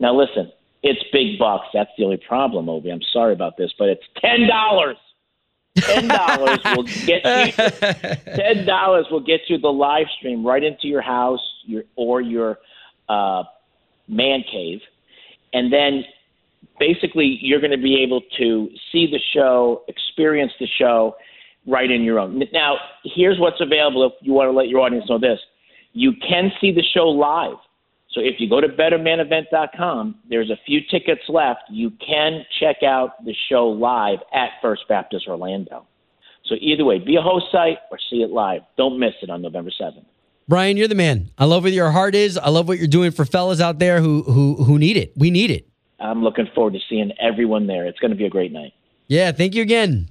Now, 0.00 0.14
listen, 0.14 0.50
it's 0.82 1.00
big 1.12 1.38
bucks. 1.38 1.66
That's 1.72 1.90
the 1.96 2.04
only 2.04 2.16
problem, 2.16 2.68
Obi. 2.68 2.90
I'm 2.90 3.02
sorry 3.12 3.32
about 3.32 3.56
this, 3.56 3.72
but 3.78 3.88
it's 3.88 4.02
ten 4.20 4.48
dollars. 4.48 4.96
Ten 5.78 6.08
dollars 6.08 6.58
will 6.74 6.82
get 6.82 7.24
you. 7.24 7.52
Ten 8.34 8.66
dollars 8.66 9.06
will 9.10 9.20
get 9.20 9.42
you 9.48 9.58
the 9.58 9.68
live 9.68 10.06
stream 10.18 10.44
right 10.44 10.64
into 10.64 10.88
your 10.88 11.02
house, 11.02 11.40
your 11.64 11.84
or 11.96 12.20
your 12.20 12.58
uh, 13.08 13.44
man 14.08 14.42
cave, 14.50 14.80
and 15.52 15.72
then 15.72 16.04
basically 16.80 17.38
you're 17.40 17.60
going 17.60 17.70
to 17.70 17.76
be 17.76 18.02
able 18.02 18.22
to 18.38 18.68
see 18.90 19.06
the 19.06 19.20
show, 19.32 19.84
experience 19.86 20.52
the 20.58 20.66
show 20.78 21.14
right 21.66 21.90
in 21.90 22.02
your 22.02 22.18
own. 22.18 22.42
Now, 22.52 22.78
here's 23.04 23.38
what's 23.38 23.60
available 23.60 24.04
if 24.06 24.12
you 24.22 24.32
want 24.32 24.48
to 24.48 24.52
let 24.52 24.68
your 24.68 24.80
audience 24.80 25.04
know 25.08 25.18
this. 25.18 25.38
You 25.92 26.12
can 26.26 26.52
see 26.60 26.72
the 26.72 26.84
show 26.94 27.08
live. 27.08 27.56
So 28.12 28.20
if 28.20 28.40
you 28.40 28.48
go 28.48 28.60
to 28.60 28.68
bettermanevent.com, 28.68 30.16
there's 30.28 30.50
a 30.50 30.58
few 30.66 30.80
tickets 30.90 31.22
left. 31.28 31.60
You 31.70 31.90
can 32.04 32.44
check 32.58 32.82
out 32.82 33.24
the 33.24 33.34
show 33.48 33.68
live 33.68 34.18
at 34.32 34.50
First 34.60 34.82
Baptist 34.88 35.26
Orlando. 35.28 35.86
So 36.46 36.56
either 36.60 36.84
way, 36.84 36.98
be 36.98 37.14
a 37.16 37.22
host 37.22 37.46
site 37.52 37.78
or 37.92 37.98
see 38.10 38.22
it 38.22 38.30
live. 38.30 38.62
Don't 38.76 38.98
miss 38.98 39.14
it 39.22 39.30
on 39.30 39.42
November 39.42 39.70
7th. 39.80 40.04
Brian, 40.48 40.76
you're 40.76 40.88
the 40.88 40.96
man. 40.96 41.30
I 41.38 41.44
love 41.44 41.62
what 41.62 41.72
your 41.72 41.92
heart 41.92 42.16
is. 42.16 42.36
I 42.36 42.48
love 42.48 42.66
what 42.66 42.78
you're 42.78 42.88
doing 42.88 43.12
for 43.12 43.24
fellas 43.24 43.60
out 43.60 43.78
there 43.78 44.00
who 44.00 44.24
who 44.24 44.56
who 44.64 44.80
need 44.80 44.96
it. 44.96 45.12
We 45.16 45.30
need 45.30 45.52
it. 45.52 45.68
I'm 46.00 46.24
looking 46.24 46.48
forward 46.52 46.72
to 46.72 46.80
seeing 46.88 47.12
everyone 47.20 47.68
there. 47.68 47.86
It's 47.86 48.00
going 48.00 48.10
to 48.10 48.16
be 48.16 48.24
a 48.24 48.30
great 48.30 48.50
night. 48.50 48.72
Yeah. 49.06 49.30
Thank 49.30 49.54
you 49.54 49.62
again. 49.62 50.08